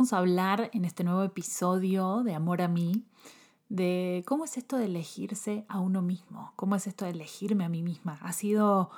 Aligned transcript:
a 0.00 0.16
hablar 0.16 0.70
en 0.72 0.86
este 0.86 1.04
nuevo 1.04 1.22
episodio 1.22 2.22
de 2.22 2.34
Amor 2.34 2.62
a 2.62 2.68
mí 2.68 3.04
de 3.68 4.24
cómo 4.26 4.46
es 4.46 4.56
esto 4.56 4.78
de 4.78 4.86
elegirse 4.86 5.66
a 5.68 5.78
uno 5.78 6.00
mismo, 6.00 6.54
cómo 6.56 6.74
es 6.74 6.86
esto 6.86 7.04
de 7.04 7.10
elegirme 7.10 7.64
a 7.64 7.68
mí 7.68 7.82
misma. 7.82 8.18
Ha 8.22 8.32
sido 8.32 8.90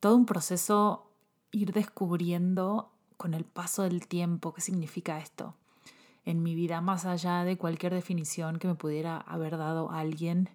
todo 0.00 0.16
un 0.16 0.24
proceso 0.24 1.10
ir 1.52 1.72
descubriendo 1.72 2.90
con 3.18 3.34
el 3.34 3.44
paso 3.44 3.82
del 3.82 4.08
tiempo 4.08 4.54
qué 4.54 4.62
significa 4.62 5.18
esto 5.18 5.54
en 6.24 6.42
mi 6.42 6.54
vida, 6.54 6.80
más 6.80 7.04
allá 7.04 7.44
de 7.44 7.58
cualquier 7.58 7.92
definición 7.92 8.58
que 8.58 8.66
me 8.66 8.76
pudiera 8.76 9.18
haber 9.18 9.58
dado 9.58 9.90
alguien, 9.90 10.48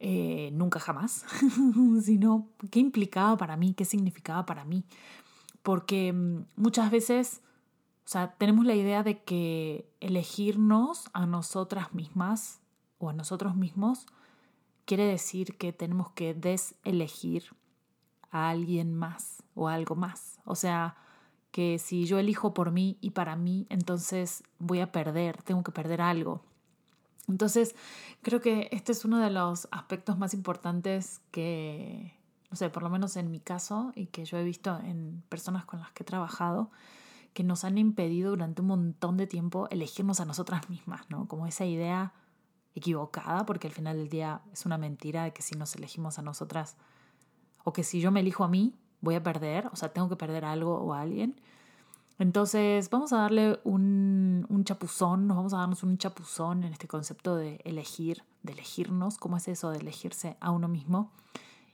eh, 0.00 0.50
nunca 0.52 0.80
jamás, 0.80 1.24
sino 2.02 2.46
qué 2.70 2.80
implicaba 2.80 3.38
para 3.38 3.56
mí, 3.56 3.72
qué 3.72 3.86
significaba 3.86 4.44
para 4.44 4.66
mí. 4.66 4.84
Porque 5.62 6.12
mm, 6.12 6.44
muchas 6.56 6.90
veces, 6.90 7.40
o 8.08 8.10
sea, 8.10 8.32
tenemos 8.38 8.64
la 8.64 8.74
idea 8.74 9.02
de 9.02 9.22
que 9.22 9.86
elegirnos 10.00 11.10
a 11.12 11.26
nosotras 11.26 11.92
mismas 11.92 12.58
o 12.96 13.10
a 13.10 13.12
nosotros 13.12 13.54
mismos 13.54 14.06
quiere 14.86 15.04
decir 15.04 15.58
que 15.58 15.74
tenemos 15.74 16.12
que 16.12 16.32
deselegir 16.32 17.54
a 18.30 18.48
alguien 18.48 18.94
más 18.94 19.42
o 19.54 19.68
algo 19.68 19.94
más. 19.94 20.40
O 20.46 20.54
sea, 20.54 20.96
que 21.50 21.78
si 21.78 22.06
yo 22.06 22.18
elijo 22.18 22.54
por 22.54 22.70
mí 22.70 22.96
y 23.02 23.10
para 23.10 23.36
mí, 23.36 23.66
entonces 23.68 24.42
voy 24.58 24.80
a 24.80 24.90
perder, 24.90 25.42
tengo 25.42 25.62
que 25.62 25.72
perder 25.72 26.00
algo. 26.00 26.40
Entonces, 27.28 27.76
creo 28.22 28.40
que 28.40 28.70
este 28.72 28.92
es 28.92 29.04
uno 29.04 29.18
de 29.18 29.28
los 29.28 29.68
aspectos 29.70 30.16
más 30.16 30.32
importantes 30.32 31.20
que, 31.30 32.14
no 32.48 32.56
sé, 32.56 32.70
por 32.70 32.82
lo 32.82 32.88
menos 32.88 33.18
en 33.18 33.30
mi 33.30 33.40
caso 33.40 33.92
y 33.94 34.06
que 34.06 34.24
yo 34.24 34.38
he 34.38 34.44
visto 34.44 34.80
en 34.82 35.22
personas 35.28 35.66
con 35.66 35.80
las 35.80 35.92
que 35.92 36.04
he 36.04 36.06
trabajado, 36.06 36.70
que 37.38 37.44
nos 37.44 37.62
han 37.62 37.78
impedido 37.78 38.30
durante 38.30 38.62
un 38.62 38.66
montón 38.66 39.16
de 39.16 39.28
tiempo 39.28 39.68
elegirnos 39.70 40.18
a 40.18 40.24
nosotras 40.24 40.68
mismas, 40.68 41.08
¿no? 41.08 41.28
Como 41.28 41.46
esa 41.46 41.64
idea 41.64 42.12
equivocada, 42.74 43.46
porque 43.46 43.68
al 43.68 43.72
final 43.72 43.96
del 43.96 44.08
día 44.08 44.42
es 44.52 44.66
una 44.66 44.76
mentira 44.76 45.22
de 45.22 45.32
que 45.32 45.42
si 45.42 45.56
nos 45.56 45.76
elegimos 45.76 46.18
a 46.18 46.22
nosotras, 46.22 46.76
o 47.62 47.72
que 47.72 47.84
si 47.84 48.00
yo 48.00 48.10
me 48.10 48.18
elijo 48.18 48.42
a 48.42 48.48
mí, 48.48 48.74
voy 49.00 49.14
a 49.14 49.22
perder, 49.22 49.68
o 49.68 49.76
sea, 49.76 49.92
tengo 49.92 50.08
que 50.08 50.16
perder 50.16 50.44
algo 50.44 50.80
o 50.80 50.94
a 50.94 51.00
alguien. 51.00 51.40
Entonces, 52.18 52.90
vamos 52.90 53.12
a 53.12 53.18
darle 53.18 53.60
un, 53.62 54.44
un 54.48 54.64
chapuzón, 54.64 55.28
nos 55.28 55.36
vamos 55.36 55.54
a 55.54 55.58
darnos 55.58 55.84
un 55.84 55.96
chapuzón 55.96 56.64
en 56.64 56.72
este 56.72 56.88
concepto 56.88 57.36
de 57.36 57.60
elegir, 57.62 58.24
de 58.42 58.54
elegirnos, 58.54 59.16
cómo 59.16 59.36
es 59.36 59.46
eso 59.46 59.70
de 59.70 59.78
elegirse 59.78 60.36
a 60.40 60.50
uno 60.50 60.66
mismo 60.66 61.12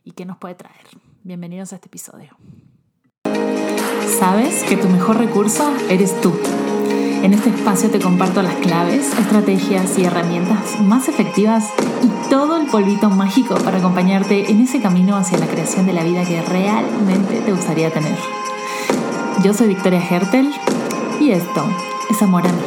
y 0.05 0.11
qué 0.11 0.27
nos 0.27 0.37
puede 0.37 0.57
traer. 0.57 0.89
Bienvenidos 1.23 1.73
a 1.73 1.77
este 1.77 1.89
episodio. 1.89 2.37
Sabes 4.19 4.63
que 4.65 4.77
tu 4.77 4.89
mejor 4.89 5.19
recurso 5.19 5.73
eres 5.89 6.21
tú. 6.21 6.33
En 7.23 7.33
este 7.33 7.49
espacio 7.49 7.91
te 7.91 8.01
comparto 8.01 8.43
las 8.43 8.55
claves, 8.57 9.19
estrategias 9.19 9.99
y 9.99 10.05
herramientas 10.05 10.79
más 10.81 11.09
efectivas 11.09 11.73
y 12.03 12.29
todo 12.29 12.59
el 12.59 12.67
polvito 12.67 13.09
mágico 13.09 13.55
para 13.57 13.79
acompañarte 13.79 14.51
en 14.51 14.61
ese 14.61 14.83
camino 14.83 15.17
hacia 15.17 15.39
la 15.39 15.47
creación 15.47 15.87
de 15.87 15.95
la 15.95 16.05
vida 16.05 16.23
que 16.25 16.43
realmente 16.43 17.41
te 17.41 17.51
gustaría 17.51 17.91
tener. 17.91 18.19
Yo 19.43 19.55
soy 19.55 19.69
Victoria 19.69 20.03
Hertel 20.07 20.53
y 21.19 21.31
esto 21.31 21.65
es 22.11 22.23
Amor 22.23 22.47
a 22.47 22.53
mí. 22.53 22.63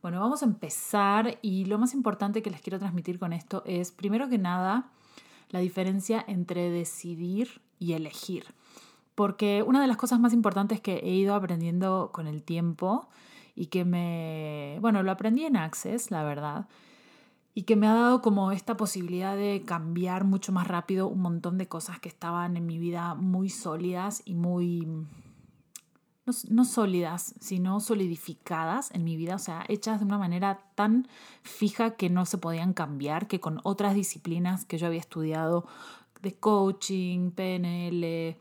Bueno, 0.00 0.20
vamos 0.20 0.42
a 0.42 0.46
empezar 0.46 1.38
y 1.42 1.64
lo 1.64 1.78
más 1.78 1.92
importante 1.92 2.40
que 2.40 2.50
les 2.50 2.60
quiero 2.60 2.78
transmitir 2.78 3.18
con 3.18 3.32
esto 3.32 3.62
es, 3.66 3.90
primero 3.92 4.28
que 4.28 4.38
nada, 4.38 4.86
la 5.50 5.60
diferencia 5.60 6.24
entre 6.26 6.70
decidir 6.70 7.60
y 7.78 7.92
elegir. 7.92 8.46
Porque 9.14 9.62
una 9.62 9.80
de 9.80 9.88
las 9.88 9.96
cosas 9.96 10.20
más 10.20 10.32
importantes 10.32 10.80
que 10.80 10.98
he 10.98 11.14
ido 11.14 11.34
aprendiendo 11.34 12.10
con 12.12 12.26
el 12.26 12.42
tiempo 12.42 13.08
y 13.54 13.66
que 13.66 13.84
me, 13.84 14.78
bueno, 14.80 15.02
lo 15.02 15.10
aprendí 15.10 15.44
en 15.44 15.56
Access, 15.56 16.10
la 16.10 16.22
verdad, 16.22 16.68
y 17.54 17.62
que 17.62 17.74
me 17.74 17.88
ha 17.88 17.94
dado 17.94 18.22
como 18.22 18.52
esta 18.52 18.76
posibilidad 18.76 19.36
de 19.36 19.64
cambiar 19.66 20.22
mucho 20.22 20.52
más 20.52 20.68
rápido 20.68 21.08
un 21.08 21.20
montón 21.20 21.58
de 21.58 21.66
cosas 21.66 21.98
que 21.98 22.08
estaban 22.08 22.56
en 22.56 22.66
mi 22.66 22.78
vida 22.78 23.16
muy 23.16 23.48
sólidas 23.48 24.22
y 24.24 24.34
muy, 24.34 24.86
no, 26.48 26.64
sólidas, 26.64 27.34
sino 27.40 27.80
solidificadas 27.80 28.90
en 28.92 29.04
mi 29.04 29.16
vida, 29.16 29.36
o 29.36 29.38
sea, 29.38 29.64
hechas 29.68 30.00
de 30.00 30.06
una 30.06 30.18
manera 30.18 30.60
tan 30.74 31.08
fija 31.42 31.92
que 31.92 32.10
no 32.10 32.26
se 32.26 32.38
podían 32.38 32.72
cambiar, 32.72 33.26
que 33.26 33.40
con 33.40 33.60
otras 33.62 33.94
disciplinas 33.94 34.64
que 34.64 34.78
yo 34.78 34.86
había 34.86 35.00
estudiado 35.00 35.66
de 36.22 36.34
coaching, 36.34 37.30
PNL, 37.30 38.36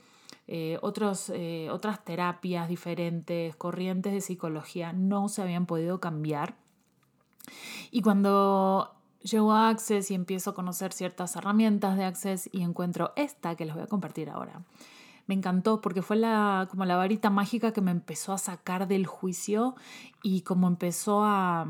eh, 0.48 0.80
otros, 0.82 1.30
eh, 1.34 1.70
otras 1.72 2.04
terapias 2.04 2.70
diferentes, 2.70 3.56
corrientes 3.56 4.14
de 4.14 4.22
psicología 4.22 4.94
no 4.94 5.30
se 5.30 5.42
habían 5.42 5.66
podido 5.66 6.00
cambiar. 6.00 6.56
Y 7.92 8.02
cuando 8.02 8.94
llego 9.22 9.52
a 9.52 9.70
Access 9.70 10.12
y 10.12 10.16
empiezo 10.16 10.52
a 10.52 10.54
conocer 10.54 10.94
ciertas 10.94 11.36
herramientas 11.36 11.98
de 11.98 12.06
Access 12.06 12.50
y 12.52 12.62
encuentro 12.62 13.14
esta 13.16 13.56
que 13.56 13.66
les 13.66 13.76
voy 13.76 13.84
a 13.84 13.88
compartir 13.88 14.30
ahora. 14.30 14.62
Me 15.28 15.36
encantó 15.36 15.82
porque 15.82 16.02
fue 16.02 16.16
la, 16.16 16.68
como 16.72 16.86
la 16.86 16.96
varita 16.96 17.30
mágica 17.30 17.74
que 17.74 17.82
me 17.82 17.92
empezó 17.92 18.34
a 18.34 18.38
sacar 18.38 18.88
del 18.88 19.06
juicio 19.06 19.76
y 20.24 20.42
como 20.42 20.68
empezó 20.68 21.24
a 21.24 21.68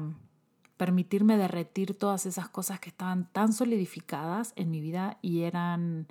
permitirme 0.77 1.37
derretir 1.37 1.97
todas 1.97 2.25
esas 2.27 2.47
cosas 2.49 2.79
que 2.79 2.89
estaban 2.89 3.27
tan 3.31 3.51
solidificadas 3.51 4.53
en 4.55 4.69
mi 4.69 4.79
vida 4.79 5.17
y 5.21 5.41
eran 5.41 6.07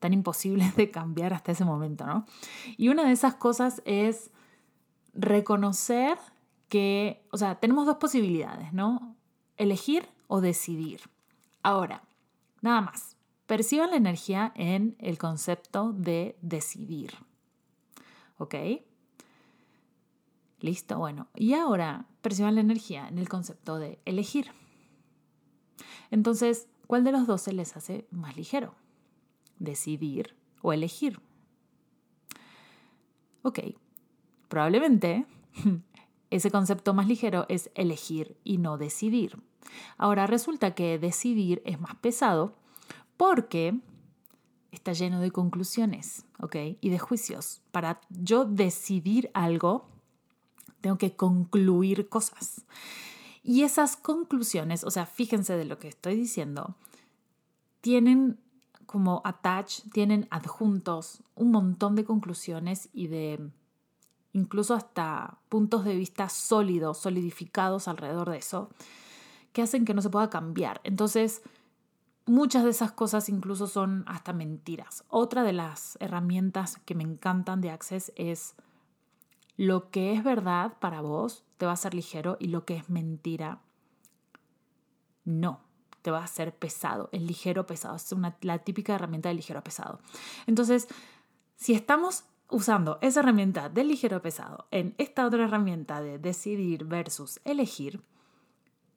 tan 0.00 0.12
imposibles 0.12 0.74
de 0.76 0.90
cambiar 0.90 1.32
hasta 1.32 1.52
ese 1.52 1.64
momento, 1.64 2.04
¿no? 2.04 2.26
Y 2.76 2.88
una 2.88 3.04
de 3.04 3.12
esas 3.12 3.34
cosas 3.34 3.80
es 3.84 4.30
reconocer 5.14 6.18
que, 6.68 7.24
o 7.30 7.38
sea, 7.38 7.56
tenemos 7.56 7.86
dos 7.86 7.96
posibilidades, 7.96 8.72
¿no? 8.72 9.16
Elegir 9.56 10.08
o 10.26 10.40
decidir. 10.40 11.00
Ahora, 11.62 12.02
nada 12.60 12.80
más, 12.80 13.16
perciban 13.48 13.90
la 13.90 13.96
energía 13.96 14.52
en 14.54 14.94
el 15.00 15.18
concepto 15.18 15.92
de 15.92 16.38
decidir. 16.40 17.14
¿Ok? 18.36 18.54
Listo, 20.60 20.98
bueno. 20.98 21.26
Y 21.34 21.54
ahora 21.54 22.06
perciban 22.22 22.54
la 22.54 22.60
energía 22.60 23.08
en 23.08 23.18
el 23.18 23.28
concepto 23.28 23.80
de 23.80 23.98
elegir. 24.04 24.52
Entonces, 26.12 26.68
¿cuál 26.86 27.02
de 27.02 27.10
los 27.10 27.26
dos 27.26 27.42
se 27.42 27.52
les 27.52 27.76
hace 27.76 28.06
más 28.12 28.36
ligero? 28.36 28.76
decidir 29.58 30.34
o 30.62 30.72
elegir. 30.72 31.20
Ok, 33.42 33.60
probablemente 34.48 35.26
ese 36.30 36.50
concepto 36.50 36.94
más 36.94 37.06
ligero 37.06 37.46
es 37.48 37.70
elegir 37.74 38.36
y 38.44 38.58
no 38.58 38.78
decidir. 38.78 39.38
Ahora 39.96 40.26
resulta 40.26 40.74
que 40.74 40.98
decidir 40.98 41.62
es 41.64 41.80
más 41.80 41.94
pesado 41.96 42.56
porque 43.18 43.78
está 44.72 44.94
lleno 44.94 45.20
de 45.20 45.30
conclusiones, 45.30 46.24
¿ok? 46.40 46.56
Y 46.80 46.88
de 46.88 46.98
juicios. 46.98 47.60
Para 47.70 48.00
yo 48.08 48.46
decidir 48.46 49.30
algo, 49.34 49.86
tengo 50.80 50.96
que 50.96 51.14
concluir 51.14 52.08
cosas. 52.08 52.64
Y 53.42 53.64
esas 53.64 53.96
conclusiones, 53.96 54.84
o 54.84 54.90
sea, 54.90 55.04
fíjense 55.04 55.56
de 55.56 55.66
lo 55.66 55.78
que 55.78 55.88
estoy 55.88 56.16
diciendo, 56.16 56.76
tienen 57.82 58.38
como 58.86 59.20
attach 59.24 59.82
tienen 59.92 60.26
adjuntos 60.30 61.22
un 61.34 61.50
montón 61.50 61.94
de 61.94 62.04
conclusiones 62.06 62.88
y 62.94 63.08
de 63.08 63.50
incluso 64.32 64.72
hasta 64.72 65.38
puntos 65.50 65.84
de 65.84 65.94
vista 65.94 66.30
sólidos, 66.30 66.96
solidificados 66.96 67.86
alrededor 67.86 68.30
de 68.30 68.38
eso, 68.38 68.70
que 69.52 69.60
hacen 69.60 69.84
que 69.84 69.92
no 69.92 70.00
se 70.00 70.08
pueda 70.08 70.30
cambiar. 70.30 70.80
Entonces, 70.84 71.42
muchas 72.28 72.64
de 72.64 72.70
esas 72.70 72.92
cosas 72.92 73.28
incluso 73.28 73.66
son 73.66 74.04
hasta 74.06 74.32
mentiras. 74.32 75.04
Otra 75.08 75.42
de 75.42 75.52
las 75.52 75.96
herramientas 76.00 76.78
que 76.84 76.94
me 76.94 77.02
encantan 77.02 77.60
de 77.60 77.70
Access 77.70 78.12
es 78.16 78.54
lo 79.56 79.90
que 79.90 80.12
es 80.12 80.22
verdad 80.22 80.78
para 80.78 81.00
vos 81.00 81.44
te 81.56 81.66
va 81.66 81.72
a 81.72 81.76
ser 81.76 81.94
ligero 81.94 82.36
y 82.38 82.48
lo 82.48 82.64
que 82.64 82.76
es 82.76 82.88
mentira 82.88 83.60
no 85.24 85.60
te 86.02 86.10
va 86.10 86.22
a 86.22 86.26
ser 86.28 86.54
pesado, 86.54 87.08
el 87.12 87.26
ligero 87.26 87.66
pesado. 87.66 87.96
Es 87.96 88.12
una, 88.12 88.36
la 88.40 88.60
típica 88.60 88.94
herramienta 88.94 89.28
de 89.28 89.34
ligero 89.34 89.62
pesado. 89.64 89.98
Entonces, 90.46 90.88
si 91.56 91.74
estamos 91.74 92.24
usando 92.48 92.98
esa 93.02 93.20
herramienta 93.20 93.68
de 93.68 93.84
ligero 93.84 94.22
pesado 94.22 94.66
en 94.70 94.94
esta 94.98 95.26
otra 95.26 95.44
herramienta 95.44 96.00
de 96.00 96.18
decidir 96.18 96.84
versus 96.84 97.40
elegir, 97.44 98.02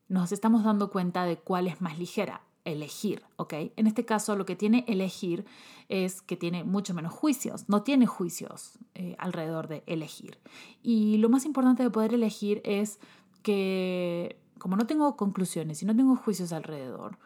nos 0.07 0.31
estamos 0.31 0.63
dando 0.63 0.91
cuenta 0.91 1.25
de 1.25 1.37
cuál 1.37 1.67
es 1.67 1.81
más 1.81 1.97
ligera. 1.97 2.41
Elegir, 2.63 3.23
¿ok? 3.37 3.53
En 3.75 3.87
este 3.87 4.05
caso, 4.05 4.35
lo 4.35 4.45
que 4.45 4.55
tiene 4.55 4.85
elegir 4.87 5.45
es 5.89 6.21
que 6.21 6.37
tiene 6.37 6.63
mucho 6.63 6.93
menos 6.93 7.13
juicios, 7.13 7.67
no 7.67 7.81
tiene 7.83 8.05
juicios 8.05 8.77
eh, 8.93 9.15
alrededor 9.17 9.67
de 9.67 9.83
elegir. 9.87 10.39
Y 10.83 11.17
lo 11.17 11.29
más 11.29 11.45
importante 11.45 11.83
de 11.83 11.89
poder 11.89 12.13
elegir 12.13 12.61
es 12.63 12.99
que 13.41 14.37
como 14.61 14.75
no 14.75 14.85
tengo 14.85 15.17
conclusiones 15.17 15.81
y 15.81 15.87
no 15.87 15.95
tengo 15.95 16.15
juicios 16.15 16.53
alrededor, 16.53 17.17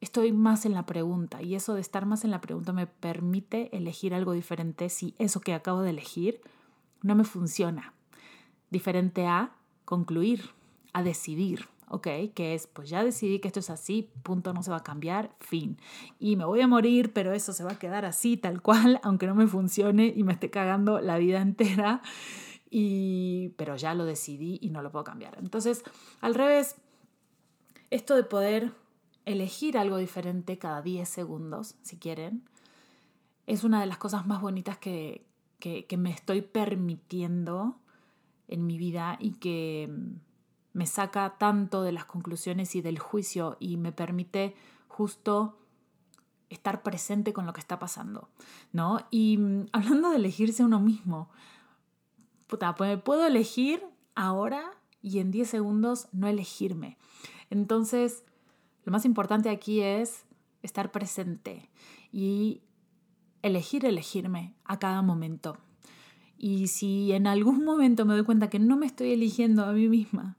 estoy 0.00 0.32
más 0.32 0.64
en 0.64 0.72
la 0.72 0.86
pregunta 0.86 1.42
y 1.42 1.54
eso 1.54 1.74
de 1.74 1.82
estar 1.82 2.06
más 2.06 2.24
en 2.24 2.30
la 2.30 2.40
pregunta 2.40 2.72
me 2.72 2.86
permite 2.86 3.76
elegir 3.76 4.14
algo 4.14 4.32
diferente 4.32 4.88
si 4.88 5.14
eso 5.18 5.40
que 5.40 5.52
acabo 5.52 5.82
de 5.82 5.90
elegir 5.90 6.40
no 7.02 7.14
me 7.14 7.24
funciona. 7.24 7.92
Diferente 8.70 9.26
a 9.26 9.52
concluir, 9.84 10.50
a 10.94 11.02
decidir. 11.02 11.68
¿Ok? 11.90 12.08
Que 12.34 12.54
es, 12.54 12.66
pues 12.66 12.88
ya 12.88 13.04
decidí 13.04 13.38
que 13.38 13.48
esto 13.48 13.60
es 13.60 13.70
así, 13.70 14.10
punto, 14.22 14.52
no 14.52 14.62
se 14.62 14.70
va 14.70 14.78
a 14.78 14.82
cambiar, 14.82 15.34
fin. 15.40 15.78
Y 16.18 16.36
me 16.36 16.44
voy 16.44 16.60
a 16.60 16.66
morir, 16.66 17.12
pero 17.12 17.32
eso 17.32 17.52
se 17.52 17.64
va 17.64 17.72
a 17.72 17.78
quedar 17.78 18.04
así, 18.04 18.36
tal 18.36 18.62
cual, 18.62 19.00
aunque 19.04 19.26
no 19.26 19.34
me 19.34 19.46
funcione 19.46 20.12
y 20.14 20.22
me 20.22 20.32
esté 20.32 20.50
cagando 20.50 21.00
la 21.00 21.18
vida 21.18 21.40
entera. 21.42 22.02
Y, 22.70 23.54
pero 23.56 23.76
ya 23.76 23.94
lo 23.94 24.04
decidí 24.04 24.58
y 24.60 24.70
no 24.70 24.82
lo 24.82 24.90
puedo 24.90 25.04
cambiar. 25.04 25.38
Entonces, 25.40 25.82
al 26.20 26.34
revés, 26.34 26.76
esto 27.90 28.14
de 28.14 28.24
poder 28.24 28.72
elegir 29.24 29.78
algo 29.78 29.96
diferente 29.96 30.58
cada 30.58 30.82
10 30.82 31.08
segundos, 31.08 31.76
si 31.82 31.98
quieren, 31.98 32.44
es 33.46 33.64
una 33.64 33.80
de 33.80 33.86
las 33.86 33.98
cosas 33.98 34.26
más 34.26 34.42
bonitas 34.42 34.76
que, 34.76 35.24
que, 35.58 35.86
que 35.86 35.96
me 35.96 36.10
estoy 36.10 36.42
permitiendo 36.42 37.78
en 38.48 38.66
mi 38.66 38.78
vida 38.78 39.16
y 39.20 39.32
que 39.32 39.90
me 40.78 40.86
saca 40.86 41.38
tanto 41.38 41.82
de 41.82 41.90
las 41.90 42.04
conclusiones 42.04 42.76
y 42.76 42.82
del 42.82 43.00
juicio 43.00 43.56
y 43.58 43.78
me 43.78 43.90
permite 43.90 44.54
justo 44.86 45.58
estar 46.50 46.84
presente 46.84 47.32
con 47.32 47.46
lo 47.46 47.52
que 47.52 47.58
está 47.58 47.80
pasando, 47.80 48.28
¿no? 48.72 49.00
Y 49.10 49.38
mm, 49.38 49.66
hablando 49.72 50.10
de 50.10 50.16
elegirse 50.18 50.62
uno 50.62 50.78
mismo, 50.78 51.30
puta, 52.46 52.76
pues 52.76 52.96
puedo 53.02 53.26
elegir 53.26 53.82
ahora 54.14 54.70
y 55.02 55.18
en 55.18 55.32
10 55.32 55.50
segundos 55.50 56.06
no 56.12 56.28
elegirme. 56.28 56.96
Entonces, 57.50 58.22
lo 58.84 58.92
más 58.92 59.04
importante 59.04 59.50
aquí 59.50 59.80
es 59.80 60.26
estar 60.62 60.92
presente 60.92 61.68
y 62.12 62.62
elegir 63.42 63.84
elegirme 63.84 64.54
a 64.62 64.78
cada 64.78 65.02
momento. 65.02 65.58
Y 66.36 66.68
si 66.68 67.10
en 67.10 67.26
algún 67.26 67.64
momento 67.64 68.06
me 68.06 68.14
doy 68.14 68.22
cuenta 68.22 68.48
que 68.48 68.60
no 68.60 68.76
me 68.76 68.86
estoy 68.86 69.10
eligiendo 69.10 69.64
a 69.64 69.72
mí 69.72 69.88
misma, 69.88 70.37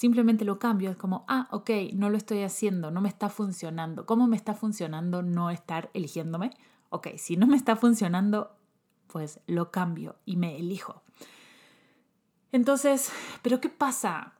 simplemente 0.00 0.46
lo 0.46 0.58
cambio. 0.58 0.90
Es 0.90 0.96
como, 0.96 1.26
ah, 1.28 1.46
ok, 1.50 1.70
no 1.92 2.08
lo 2.08 2.16
estoy 2.16 2.42
haciendo, 2.42 2.90
no 2.90 3.02
me 3.02 3.10
está 3.10 3.28
funcionando. 3.28 4.06
¿Cómo 4.06 4.26
me 4.26 4.36
está 4.36 4.54
funcionando 4.54 5.20
no 5.20 5.50
estar 5.50 5.90
eligiéndome? 5.92 6.52
Ok, 6.88 7.08
si 7.18 7.36
no 7.36 7.46
me 7.46 7.58
está 7.58 7.76
funcionando, 7.76 8.56
pues 9.08 9.40
lo 9.46 9.70
cambio 9.70 10.16
y 10.24 10.36
me 10.36 10.56
elijo. 10.56 11.02
Entonces, 12.50 13.12
¿pero 13.42 13.60
qué 13.60 13.68
pasa 13.68 14.38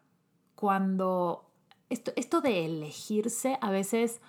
cuando 0.55 1.53
esto, 1.91 2.13
esto 2.17 2.41
de 2.41 2.65
elegirse 2.65 3.59
a 3.61 3.71
veces, 3.71 4.23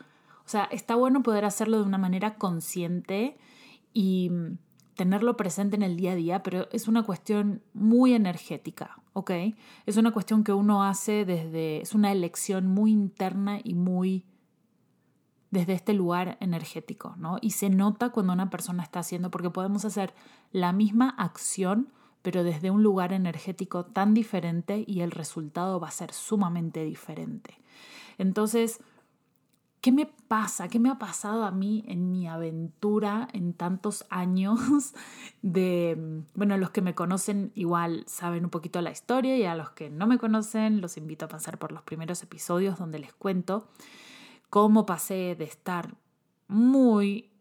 o 0.45 0.49
sea, 0.49 0.65
está 0.65 0.95
bueno 0.95 1.23
poder 1.23 1.45
hacerlo 1.45 1.77
de 1.77 1.83
una 1.83 1.97
manera 1.97 2.35
consciente 2.35 3.37
y 3.93 4.31
tenerlo 4.95 5.37
presente 5.37 5.77
en 5.77 5.83
el 5.83 5.95
día 5.95 6.11
a 6.11 6.15
día, 6.15 6.43
pero 6.43 6.67
es 6.73 6.89
una 6.89 7.03
cuestión 7.03 7.63
muy 7.73 8.15
energética, 8.15 9.00
¿ok? 9.13 9.31
Es 9.85 9.97
una 9.97 10.11
cuestión 10.11 10.43
que 10.43 10.53
uno 10.53 10.83
hace 10.83 11.25
desde, 11.25 11.81
es 11.81 11.93
una 11.93 12.11
elección 12.11 12.67
muy 12.67 12.91
interna 12.91 13.59
y 13.63 13.73
muy 13.73 14.25
desde 15.51 15.73
este 15.73 15.93
lugar 15.93 16.37
energético, 16.39 17.15
¿no? 17.17 17.37
Y 17.41 17.51
se 17.51 17.69
nota 17.69 18.09
cuando 18.09 18.31
una 18.31 18.49
persona 18.49 18.83
está 18.83 18.99
haciendo, 18.99 19.29
porque 19.29 19.49
podemos 19.49 19.83
hacer 19.83 20.13
la 20.51 20.71
misma 20.71 21.09
acción, 21.09 21.89
pero 22.21 22.43
desde 22.43 22.71
un 22.71 22.83
lugar 22.83 23.11
energético 23.11 23.85
tan 23.85 24.13
diferente 24.13 24.85
y 24.87 25.01
el 25.01 25.11
resultado 25.11 25.79
va 25.79 25.89
a 25.89 25.91
ser 25.91 26.13
sumamente 26.13 26.85
diferente. 26.85 27.59
Entonces, 28.17 28.79
¿Qué 29.81 29.91
me 29.91 30.05
pasa? 30.05 30.67
¿Qué 30.67 30.79
me 30.79 30.91
ha 30.91 30.99
pasado 30.99 31.43
a 31.43 31.49
mí 31.49 31.83
en 31.87 32.11
mi 32.11 32.27
aventura 32.27 33.27
en 33.33 33.53
tantos 33.53 34.05
años 34.11 34.93
de, 35.41 36.23
bueno, 36.35 36.55
los 36.57 36.69
que 36.69 36.81
me 36.81 36.93
conocen 36.93 37.51
igual 37.55 38.03
saben 38.07 38.45
un 38.45 38.51
poquito 38.51 38.79
la 38.81 38.91
historia 38.91 39.35
y 39.37 39.45
a 39.45 39.55
los 39.55 39.71
que 39.71 39.89
no 39.89 40.05
me 40.05 40.19
conocen 40.19 40.81
los 40.81 40.97
invito 40.97 41.25
a 41.25 41.29
pasar 41.29 41.57
por 41.57 41.71
los 41.71 41.81
primeros 41.81 42.21
episodios 42.21 42.77
donde 42.77 42.99
les 42.99 43.13
cuento 43.13 43.67
cómo 44.51 44.85
pasé 44.85 45.35
de 45.35 45.45
estar 45.45 45.95
muy 46.47 47.31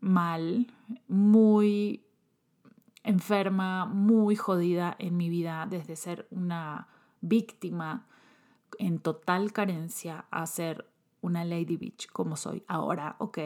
mal, 0.00 0.66
muy 1.06 2.04
enferma, 3.02 3.86
muy 3.86 4.36
jodida 4.36 4.94
en 4.98 5.16
mi 5.16 5.30
vida, 5.30 5.66
desde 5.70 5.96
ser 5.96 6.26
una 6.30 6.88
víctima 7.22 8.06
en 8.78 8.98
total 8.98 9.52
carencia 9.52 10.26
a 10.30 10.46
ser 10.46 10.86
una 11.20 11.44
Lady 11.44 11.76
Beach 11.76 12.08
como 12.12 12.36
soy 12.36 12.64
ahora, 12.68 13.16
¿ok? 13.18 13.38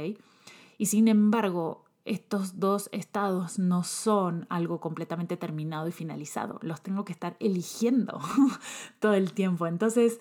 Y 0.78 0.86
sin 0.86 1.08
embargo, 1.08 1.84
estos 2.04 2.58
dos 2.58 2.88
estados 2.92 3.58
no 3.58 3.84
son 3.84 4.46
algo 4.48 4.80
completamente 4.80 5.36
terminado 5.36 5.88
y 5.88 5.92
finalizado. 5.92 6.58
Los 6.62 6.82
tengo 6.82 7.04
que 7.04 7.12
estar 7.12 7.36
eligiendo 7.38 8.20
todo 9.00 9.14
el 9.14 9.32
tiempo. 9.32 9.66
Entonces, 9.66 10.18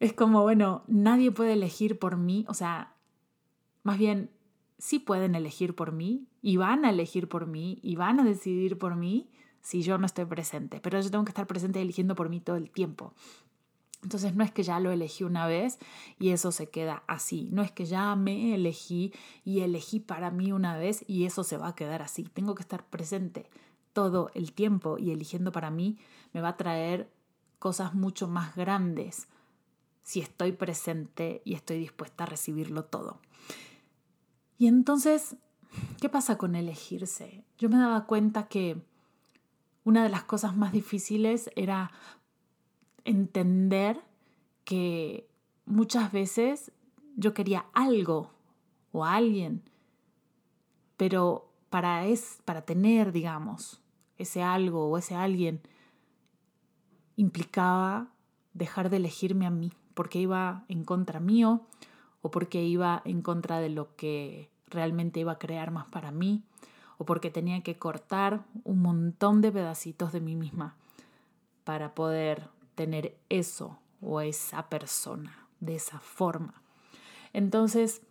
es 0.00 0.12
como, 0.12 0.42
bueno, 0.42 0.82
nadie 0.88 1.30
puede 1.30 1.54
elegir 1.54 1.98
por 1.98 2.16
mí. 2.16 2.44
O 2.48 2.54
sea, 2.54 2.94
más 3.82 3.98
bien, 3.98 4.30
sí 4.78 4.98
pueden 4.98 5.34
elegir 5.34 5.74
por 5.74 5.92
mí 5.92 6.26
y 6.42 6.56
van 6.56 6.84
a 6.84 6.90
elegir 6.90 7.28
por 7.28 7.46
mí 7.46 7.78
y 7.82 7.96
van 7.96 8.20
a 8.20 8.24
decidir 8.24 8.78
por 8.78 8.96
mí 8.96 9.30
si 9.60 9.82
yo 9.82 9.96
no 9.96 10.06
estoy 10.06 10.24
presente. 10.24 10.80
Pero 10.82 11.00
yo 11.00 11.10
tengo 11.10 11.24
que 11.24 11.30
estar 11.30 11.46
presente 11.46 11.80
eligiendo 11.80 12.14
por 12.14 12.28
mí 12.28 12.40
todo 12.40 12.56
el 12.56 12.70
tiempo. 12.70 13.14
Entonces 14.02 14.34
no 14.34 14.42
es 14.42 14.50
que 14.50 14.64
ya 14.64 14.80
lo 14.80 14.90
elegí 14.90 15.22
una 15.24 15.46
vez 15.46 15.78
y 16.18 16.30
eso 16.30 16.50
se 16.50 16.68
queda 16.68 17.04
así, 17.06 17.48
no 17.52 17.62
es 17.62 17.70
que 17.70 17.84
ya 17.84 18.14
me 18.16 18.54
elegí 18.54 19.12
y 19.44 19.60
elegí 19.60 20.00
para 20.00 20.30
mí 20.30 20.52
una 20.52 20.76
vez 20.76 21.04
y 21.06 21.24
eso 21.24 21.44
se 21.44 21.56
va 21.56 21.68
a 21.68 21.74
quedar 21.76 22.02
así. 22.02 22.24
Tengo 22.24 22.54
que 22.54 22.62
estar 22.62 22.84
presente 22.84 23.48
todo 23.92 24.30
el 24.34 24.52
tiempo 24.52 24.98
y 24.98 25.12
eligiendo 25.12 25.52
para 25.52 25.70
mí 25.70 25.98
me 26.32 26.40
va 26.40 26.50
a 26.50 26.56
traer 26.56 27.10
cosas 27.58 27.94
mucho 27.94 28.26
más 28.26 28.56
grandes 28.56 29.28
si 30.02 30.20
estoy 30.20 30.52
presente 30.52 31.42
y 31.44 31.54
estoy 31.54 31.78
dispuesta 31.78 32.24
a 32.24 32.26
recibirlo 32.26 32.84
todo. 32.84 33.20
Y 34.58 34.66
entonces, 34.66 35.36
¿qué 36.00 36.08
pasa 36.08 36.38
con 36.38 36.56
elegirse? 36.56 37.44
Yo 37.58 37.68
me 37.68 37.78
daba 37.78 38.06
cuenta 38.06 38.48
que 38.48 38.82
una 39.84 40.02
de 40.02 40.08
las 40.08 40.24
cosas 40.24 40.56
más 40.56 40.72
difíciles 40.72 41.50
era 41.54 41.92
entender 43.04 44.00
que 44.64 45.28
muchas 45.66 46.12
veces 46.12 46.72
yo 47.16 47.34
quería 47.34 47.66
algo 47.72 48.30
o 48.92 49.04
alguien, 49.04 49.62
pero 50.96 51.50
para, 51.70 52.06
es, 52.06 52.40
para 52.44 52.62
tener, 52.62 53.12
digamos, 53.12 53.80
ese 54.18 54.42
algo 54.42 54.88
o 54.88 54.98
ese 54.98 55.14
alguien, 55.14 55.60
implicaba 57.16 58.08
dejar 58.54 58.90
de 58.90 58.98
elegirme 58.98 59.46
a 59.46 59.50
mí, 59.50 59.72
porque 59.94 60.20
iba 60.20 60.64
en 60.68 60.84
contra 60.84 61.20
mío 61.20 61.62
o 62.20 62.30
porque 62.30 62.62
iba 62.64 63.02
en 63.04 63.22
contra 63.22 63.58
de 63.58 63.68
lo 63.68 63.96
que 63.96 64.50
realmente 64.68 65.20
iba 65.20 65.32
a 65.32 65.38
crear 65.38 65.70
más 65.70 65.86
para 65.86 66.10
mí, 66.10 66.44
o 66.98 67.04
porque 67.04 67.30
tenía 67.30 67.62
que 67.62 67.78
cortar 67.78 68.44
un 68.64 68.80
montón 68.80 69.40
de 69.40 69.50
pedacitos 69.50 70.12
de 70.12 70.20
mí 70.20 70.36
misma 70.36 70.76
para 71.64 71.94
poder 71.94 72.48
tener 72.74 73.18
eso 73.28 73.78
o 74.00 74.20
esa 74.20 74.68
persona 74.68 75.48
de 75.60 75.76
esa 75.76 76.00
forma. 76.00 76.62
Entonces, 77.32 78.02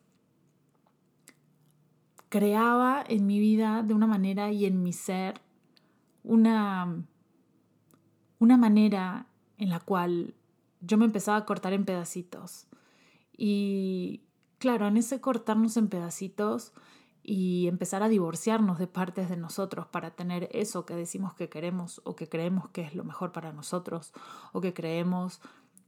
creaba 2.29 3.03
en 3.07 3.27
mi 3.27 3.39
vida 3.39 3.83
de 3.83 3.93
una 3.93 4.07
manera 4.07 4.51
y 4.51 4.65
en 4.65 4.81
mi 4.81 4.93
ser 4.93 5.41
una, 6.23 7.03
una 8.39 8.57
manera 8.57 9.27
en 9.57 9.69
la 9.69 9.79
cual 9.79 10.33
yo 10.79 10.97
me 10.97 11.05
empezaba 11.05 11.37
a 11.37 11.45
cortar 11.45 11.73
en 11.73 11.85
pedacitos. 11.85 12.67
Y 13.35 14.21
claro, 14.59 14.87
en 14.87 14.97
ese 14.97 15.19
cortarnos 15.19 15.75
en 15.77 15.89
pedacitos 15.89 16.73
y 17.23 17.67
empezar 17.67 18.03
a 18.03 18.09
divorciarnos 18.09 18.79
de 18.79 18.87
partes 18.87 19.29
de 19.29 19.37
nosotros 19.37 19.85
para 19.87 20.11
tener 20.11 20.49
eso 20.51 20.85
que 20.85 20.95
decimos 20.95 21.33
que 21.33 21.49
queremos 21.49 22.01
o 22.03 22.15
que 22.15 22.27
creemos 22.27 22.69
que 22.69 22.81
es 22.81 22.95
lo 22.95 23.03
mejor 23.03 23.31
para 23.31 23.53
nosotros 23.53 24.13
o 24.53 24.61
que 24.61 24.73
creemos 24.73 25.41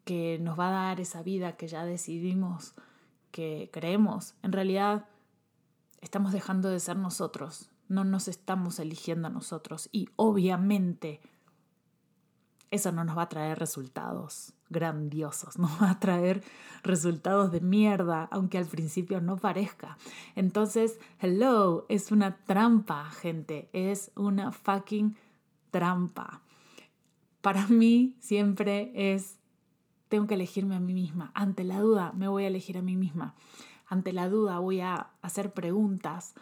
que 0.03 0.37
nos 0.39 0.59
va 0.59 0.69
a 0.69 0.87
dar 0.87 0.99
esa 0.99 1.23
vida 1.23 1.55
que 1.55 1.67
ya 1.67 1.85
decidimos 1.85 2.75
que 3.31 3.69
creemos. 3.73 4.35
En 4.43 4.51
realidad 4.51 5.05
estamos 6.01 6.33
dejando 6.33 6.69
de 6.69 6.79
ser 6.79 6.97
nosotros, 6.97 7.69
no 7.87 8.03
nos 8.03 8.27
estamos 8.27 8.79
eligiendo 8.79 9.27
a 9.27 9.31
nosotros 9.31 9.89
y 9.91 10.09
obviamente 10.15 11.19
eso 12.73 12.91
no 12.91 13.03
nos 13.03 13.15
va 13.15 13.23
a 13.23 13.29
traer 13.29 13.59
resultados 13.59 14.53
grandiosos, 14.69 15.57
nos 15.59 15.71
va 15.81 15.91
a 15.91 15.99
traer 15.99 16.43
resultados 16.81 17.51
de 17.51 17.61
mierda, 17.61 18.27
aunque 18.31 18.57
al 18.57 18.65
principio 18.65 19.21
no 19.21 19.37
parezca. 19.37 19.97
Entonces, 20.35 20.99
hello, 21.19 21.85
es 21.87 22.11
una 22.11 22.37
trampa, 22.45 23.11
gente, 23.11 23.69
es 23.73 24.11
una 24.15 24.51
fucking 24.51 25.15
trampa. 25.69 26.41
Para 27.41 27.67
mí 27.67 28.15
siempre 28.19 28.91
es, 28.95 29.37
tengo 30.09 30.25
que 30.25 30.33
elegirme 30.33 30.75
a 30.75 30.79
mí 30.79 30.93
misma. 30.93 31.31
Ante 31.35 31.63
la 31.63 31.79
duda, 31.79 32.11
me 32.13 32.27
voy 32.27 32.45
a 32.45 32.47
elegir 32.47 32.77
a 32.79 32.81
mí 32.81 32.95
misma. 32.95 33.35
Ante 33.85 34.13
la 34.13 34.29
duda, 34.29 34.57
voy 34.57 34.81
a 34.81 35.11
hacer 35.21 35.53
preguntas 35.53 36.33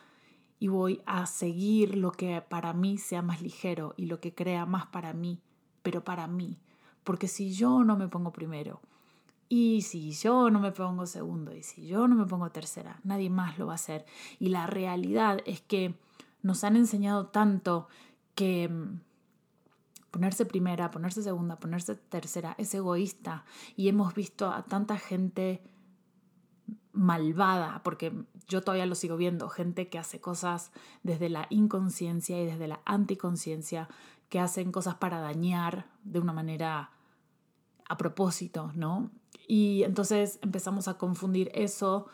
y 0.59 0.69
voy 0.69 1.01
a 1.05 1.25
seguir 1.25 1.97
lo 1.97 2.11
que 2.13 2.41
para 2.41 2.71
mí 2.71 2.97
sea 2.97 3.21
más 3.21 3.41
ligero 3.41 3.95
y 3.97 4.05
lo 4.05 4.21
que 4.21 4.33
crea 4.33 4.65
más 4.65 4.85
para 4.85 5.11
mí, 5.11 5.41
pero 5.81 6.03
para 6.03 6.27
mí. 6.27 6.59
Porque 7.03 7.27
si 7.27 7.53
yo 7.53 7.83
no 7.83 7.97
me 7.97 8.07
pongo 8.07 8.31
primero, 8.31 8.81
y 9.49 9.81
si 9.81 10.13
yo 10.13 10.49
no 10.49 10.59
me 10.59 10.71
pongo 10.71 11.05
segundo, 11.05 11.53
y 11.53 11.63
si 11.63 11.85
yo 11.85 12.07
no 12.07 12.15
me 12.15 12.25
pongo 12.25 12.51
tercera, 12.51 13.01
nadie 13.03 13.29
más 13.29 13.59
lo 13.59 13.67
va 13.67 13.73
a 13.73 13.75
hacer. 13.75 14.05
Y 14.39 14.49
la 14.49 14.65
realidad 14.65 15.39
es 15.45 15.61
que 15.61 15.95
nos 16.41 16.63
han 16.63 16.75
enseñado 16.77 17.27
tanto 17.27 17.87
que 18.33 18.69
mm, 18.69 19.01
ponerse 20.09 20.45
primera, 20.45 20.89
ponerse 20.91 21.21
segunda, 21.21 21.59
ponerse 21.59 21.95
tercera 21.95 22.55
es 22.57 22.73
egoísta. 22.73 23.43
Y 23.75 23.89
hemos 23.89 24.13
visto 24.13 24.49
a 24.49 24.63
tanta 24.63 24.97
gente 24.97 25.61
malvada, 26.93 27.81
porque 27.83 28.13
yo 28.47 28.61
todavía 28.61 28.85
lo 28.85 28.95
sigo 28.95 29.17
viendo, 29.17 29.49
gente 29.49 29.89
que 29.89 29.99
hace 29.99 30.19
cosas 30.19 30.71
desde 31.03 31.29
la 31.29 31.47
inconsciencia 31.49 32.41
y 32.41 32.45
desde 32.45 32.67
la 32.67 32.81
anticonciencia, 32.85 33.89
que 34.31 34.39
hacen 34.39 34.71
cosas 34.71 34.95
para 34.95 35.19
dañar 35.19 35.87
de 36.05 36.21
una 36.21 36.31
manera 36.31 36.91
a 37.89 37.97
propósito, 37.97 38.71
¿no? 38.75 39.11
Y 39.45 39.83
entonces 39.83 40.39
empezamos 40.41 40.87
a 40.87 40.97
confundir 40.97 41.51
eso 41.53 42.07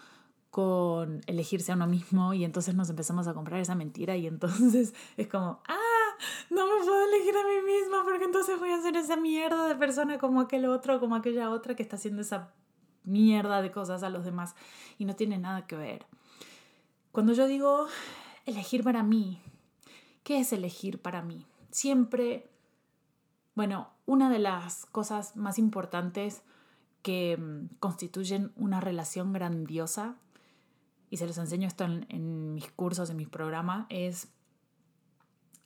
con 0.50 1.22
elegirse 1.28 1.72
a 1.72 1.76
uno 1.76 1.86
mismo 1.86 2.34
y 2.34 2.44
entonces 2.44 2.74
nos 2.74 2.90
empezamos 2.90 3.28
a 3.28 3.36
comprar 3.36 3.62
esa 3.62 3.76
mentira 3.76 4.18
y 4.18 4.26
entonces 4.26 4.96
es 5.18 5.28
como, 5.28 5.62
ah, 5.68 6.18
no 6.50 6.66
me 6.66 6.84
puedo 6.84 7.06
elegir 7.08 7.36
a 7.38 7.44
mí 7.44 7.72
misma 7.72 8.04
porque 8.04 8.26
entonces 8.26 8.58
voy 8.58 8.72
a 8.72 8.82
ser 8.82 8.98
esa 8.98 9.16
mierda 9.16 9.68
de 9.68 9.76
persona 9.76 10.18
como 10.18 10.42
aquel 10.42 10.66
otro, 10.66 11.00
como 11.00 11.16
aquella 11.16 11.52
otra 11.52 11.76
que 11.76 11.84
está 11.84 11.98
haciendo 11.98 12.24
esa 12.24 12.52
mierda 13.04 13.62
de 13.62 13.70
cosas 13.70 14.02
a 14.02 14.10
los 14.10 14.26
demás 14.26 14.56
y 14.98 15.06
no 15.06 15.16
tiene 15.16 15.38
nada 15.38 15.68
que 15.68 15.76
ver. 15.76 16.08
Cuando 17.12 17.34
yo 17.34 17.46
digo 17.46 17.86
elegir 18.48 18.84
para 18.84 19.04
mí, 19.04 19.40
¿qué 20.24 20.40
es 20.40 20.52
elegir 20.52 21.00
para 21.00 21.22
mí? 21.22 21.46
Siempre, 21.78 22.50
bueno, 23.54 23.92
una 24.08 24.32
de 24.32 24.40
las 24.40 24.88
cosas 24.88 25.36
más 25.36 25.60
importantes 25.60 26.42
que 27.04 27.38
mm, 27.38 27.76
constituyen 27.78 28.52
una 28.56 28.82
relación 28.82 29.32
grandiosa 29.32 30.16
y 31.12 31.18
se 31.18 31.28
los 31.28 31.38
enseño 31.38 31.68
esto 31.68 31.84
en, 31.84 32.56
mis 32.56 32.72
cursos, 32.72 33.12
en 33.12 33.18
mis 33.18 33.30
programas, 33.30 33.86
es 33.90 34.30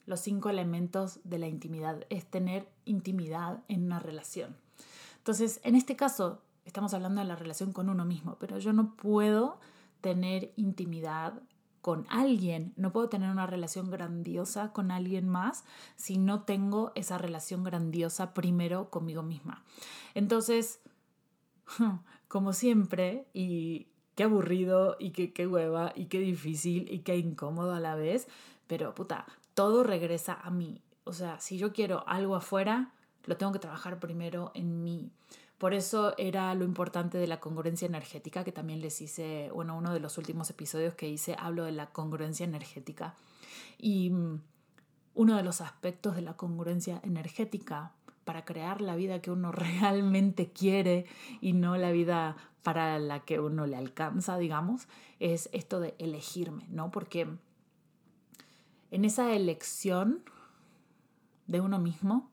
los 0.06 0.20
cinco 0.20 0.50
elementos 0.50 1.22
de 1.24 1.40
la 1.40 1.48
intimidad, 1.48 2.06
es 2.10 2.26
tener 2.26 2.68
intimidad 2.84 3.64
en 3.70 3.86
una 3.86 4.00
relación. 4.00 4.58
Entonces, 5.20 5.62
en 5.64 5.76
este 5.78 5.96
caso, 5.96 6.42
estamos 6.66 6.94
hablando 6.94 7.22
de 7.22 7.28
la 7.28 7.38
relación 7.38 7.72
con 7.72 7.88
uno 7.88 8.04
mismo, 8.04 8.36
pero 8.38 8.60
yo 8.60 8.74
no 8.74 8.98
puedo 8.98 9.62
tener 10.02 10.52
intimidad 10.58 11.42
con 11.82 12.06
alguien, 12.10 12.74
no 12.76 12.92
puedo 12.92 13.10
tener 13.10 13.30
una 13.30 13.48
relación 13.48 13.90
grandiosa 13.90 14.72
con 14.72 14.92
alguien 14.92 15.28
más 15.28 15.64
si 15.96 16.18
no 16.18 16.44
tengo 16.44 16.92
esa 16.96 17.18
relación 17.18 17.64
grandiosa 17.64 18.34
primero 18.34 18.90
conmigo 18.90 19.24
misma. 19.24 19.64
Entonces, 20.14 20.80
como 22.28 22.54
siempre, 22.54 23.26
y 23.34 23.88
qué 24.16 24.24
aburrido 24.24 24.96
y 25.00 25.12
qué, 25.12 25.34
qué 25.34 25.48
hueva 25.48 25.94
y 25.96 26.06
qué 26.06 26.20
difícil 26.20 26.92
y 26.92 27.00
qué 27.00 27.18
incómodo 27.18 27.74
a 27.74 27.80
la 27.80 27.96
vez, 27.96 28.28
pero 28.68 28.94
puta, 28.94 29.26
todo 29.54 29.84
regresa 29.84 30.34
a 30.34 30.52
mí. 30.52 30.82
O 31.04 31.14
sea, 31.14 31.40
si 31.40 31.58
yo 31.58 31.74
quiero 31.74 32.08
algo 32.08 32.36
afuera, 32.36 32.94
lo 33.26 33.38
tengo 33.38 33.52
que 33.52 33.60
trabajar 33.60 34.00
primero 34.00 34.52
en 34.54 34.84
mí. 34.84 35.12
Por 35.62 35.76
eso 35.76 36.16
era 36.18 36.56
lo 36.56 36.66
importante 36.66 37.20
de 37.20 37.28
la 37.28 37.40
congruencia 37.40 37.86
energética, 37.86 38.44
que 38.44 38.52
también 38.52 38.82
les 38.82 39.00
hice, 39.00 39.52
bueno, 39.54 39.78
uno 39.78 39.94
de 39.94 40.00
los 40.00 40.18
últimos 40.18 40.50
episodios 40.50 40.96
que 40.96 41.08
hice, 41.08 41.36
hablo 41.38 41.66
de 41.66 41.72
la 41.72 41.92
congruencia 41.92 42.46
energética. 42.46 43.14
Y 43.78 44.10
mm, 44.10 44.42
uno 45.14 45.38
de 45.38 45.44
los 45.44 45.62
aspectos 45.62 46.16
de 46.16 46.24
la 46.24 46.34
congruencia 46.34 47.00
energética 47.04 47.92
para 48.24 48.44
crear 48.44 48.82
la 48.82 48.96
vida 48.96 49.22
que 49.22 49.30
uno 49.30 49.52
realmente 49.52 50.52
quiere 50.52 51.06
y 51.42 51.54
no 51.54 51.78
la 51.78 51.92
vida 51.92 52.38
para 52.64 52.98
la 52.98 53.20
que 53.20 53.40
uno 53.40 53.68
le 53.68 53.78
alcanza, 53.78 54.40
digamos, 54.40 54.88
es 55.20 55.48
esto 55.54 55.80
de 55.80 55.94
elegirme, 56.00 56.66
¿no? 56.70 56.90
Porque 56.90 57.28
en 58.90 59.06
esa 59.06 59.32
elección 59.32 60.24
de 61.46 61.62
uno 61.62 61.78
mismo, 61.78 62.32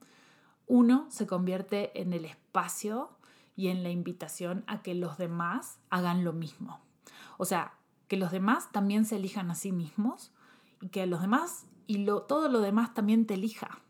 uno 0.67 1.07
se 1.11 1.27
convierte 1.27 2.01
en 2.01 2.15
el 2.15 2.25
espacio 2.25 3.18
y 3.59 3.69
en 3.69 3.83
la 3.83 3.91
invitación 3.91 4.63
a 4.69 4.83
que 4.83 4.95
los 4.95 5.19
demás 5.19 5.81
hagan 5.91 6.23
lo 6.23 6.33
mismo. 6.33 6.79
O 7.39 7.45
sea, 7.45 7.75
que 8.07 8.17
los 8.17 8.31
demás 8.31 8.71
también 8.71 9.05
se 9.05 9.17
elijan 9.17 9.51
a 9.51 9.57
sí 9.57 9.73
mismos 9.73 10.31
y 10.81 10.91
que 10.91 11.05
los 11.07 11.21
demás 11.21 11.67
y 11.89 11.99
lo, 12.05 12.23
todo 12.23 12.49
lo 12.49 12.61
demás 12.61 12.95
también 12.95 13.27
te 13.27 13.35
elija. 13.35 13.81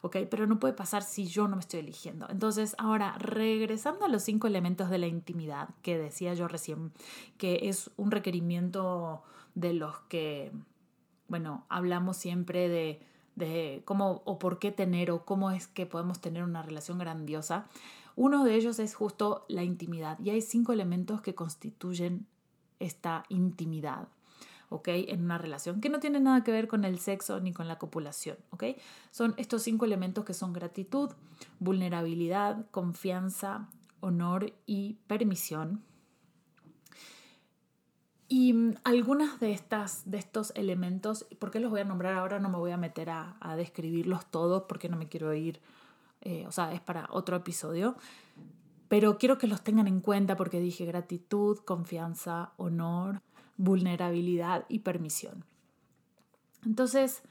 ¿ok? 0.00 0.16
Pero 0.28 0.48
no 0.48 0.58
puede 0.58 0.74
pasar 0.74 1.04
si 1.04 1.26
yo 1.26 1.46
no 1.46 1.54
me 1.54 1.60
estoy 1.60 1.78
eligiendo. 1.78 2.28
Entonces, 2.28 2.74
ahora, 2.76 3.16
regresando 3.18 4.04
a 4.04 4.08
los 4.08 4.24
cinco 4.24 4.48
elementos 4.48 4.90
de 4.90 4.98
la 4.98 5.06
intimidad 5.06 5.68
que 5.82 5.96
decía 5.96 6.34
yo 6.34 6.48
recién, 6.48 6.90
que 7.38 7.68
es 7.68 7.92
un 7.96 8.10
requerimiento 8.10 9.22
de 9.54 9.74
los 9.74 9.96
que, 10.08 10.50
bueno, 11.28 11.66
hablamos 11.68 12.16
siempre 12.16 12.68
de, 12.68 13.00
de 13.36 13.82
cómo 13.84 14.22
o 14.24 14.40
por 14.40 14.58
qué 14.58 14.72
tener 14.72 15.12
o 15.12 15.24
cómo 15.24 15.52
es 15.52 15.68
que 15.68 15.86
podemos 15.86 16.20
tener 16.20 16.42
una 16.42 16.62
relación 16.62 16.98
grandiosa. 16.98 17.66
Uno 18.16 18.44
de 18.44 18.54
ellos 18.54 18.78
es 18.78 18.94
justo 18.94 19.44
la 19.48 19.62
intimidad 19.64 20.18
y 20.20 20.30
hay 20.30 20.40
cinco 20.40 20.72
elementos 20.72 21.20
que 21.20 21.34
constituyen 21.34 22.26
esta 22.78 23.24
intimidad. 23.28 24.08
¿ok? 24.68 24.88
En 24.88 25.24
una 25.24 25.38
relación 25.38 25.80
que 25.80 25.88
no 25.88 26.00
tiene 26.00 26.20
nada 26.20 26.42
que 26.42 26.52
ver 26.52 26.68
con 26.68 26.84
el 26.84 26.98
sexo 26.98 27.40
ni 27.40 27.52
con 27.52 27.68
la 27.68 27.78
copulación, 27.78 28.36
¿ok? 28.50 28.64
Son 29.10 29.34
estos 29.36 29.62
cinco 29.62 29.84
elementos 29.84 30.24
que 30.24 30.34
son 30.34 30.52
gratitud, 30.52 31.10
vulnerabilidad, 31.60 32.66
confianza, 32.70 33.68
honor 34.00 34.52
y 34.66 34.98
permisión. 35.06 35.82
Y 38.28 38.52
mm, 38.52 38.74
algunas 38.84 39.38
de, 39.40 39.52
estas, 39.52 40.10
de 40.10 40.18
estos 40.18 40.52
elementos, 40.56 41.26
¿por 41.38 41.50
qué 41.50 41.60
los 41.60 41.70
voy 41.70 41.80
a 41.80 41.84
nombrar 41.84 42.14
ahora? 42.14 42.38
No 42.38 42.48
me 42.48 42.58
voy 42.58 42.72
a 42.72 42.76
meter 42.76 43.10
a, 43.10 43.36
describirlos 43.56 44.26
todos 44.30 44.64
porque 44.64 44.88
no 44.88 44.96
me 44.96 45.08
quiero 45.08 45.32
ir, 45.34 45.60
eh, 46.24 46.46
o 46.46 46.52
sea, 46.52 46.72
es 46.72 46.80
para 46.80 47.08
otro 47.10 47.36
episodio. 47.36 47.96
Pero 48.88 49.18
quiero 49.18 49.38
que 49.38 49.46
los 49.46 49.62
tengan 49.62 49.86
en 49.86 50.00
cuenta 50.00 50.36
porque 50.36 50.60
dije 50.60 50.84
gratitud, 50.84 51.58
confianza, 51.58 52.52
honor, 52.56 53.22
vulnerabilidad 53.56 54.64
y 54.68 54.80
permisión. 54.80 55.44
Entonces, 56.64 57.22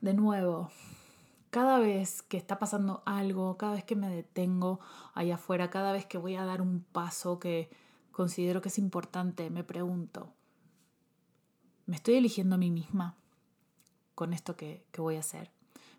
de 0.00 0.14
nuevo, 0.14 0.70
cada 1.50 1.78
vez 1.78 2.22
que 2.22 2.36
está 2.36 2.58
pasando 2.58 3.02
algo, 3.06 3.56
cada 3.56 3.74
vez 3.74 3.84
que 3.84 3.96
me 3.96 4.08
detengo 4.08 4.80
allá 5.14 5.36
afuera, 5.36 5.70
cada 5.70 5.92
vez 5.92 6.06
que 6.06 6.18
voy 6.18 6.36
a 6.36 6.44
dar 6.44 6.60
un 6.60 6.80
paso 6.92 7.38
que 7.38 7.70
considero 8.10 8.60
que 8.60 8.68
es 8.68 8.78
importante, 8.78 9.50
me 9.50 9.64
pregunto, 9.64 10.32
¿me 11.86 11.96
estoy 11.96 12.14
eligiendo 12.14 12.56
a 12.56 12.58
mí 12.58 12.70
misma 12.70 13.16
con 14.14 14.32
esto 14.32 14.56
que, 14.56 14.84
que 14.92 15.00
voy 15.00 15.16
a 15.16 15.20
hacer? 15.20 15.50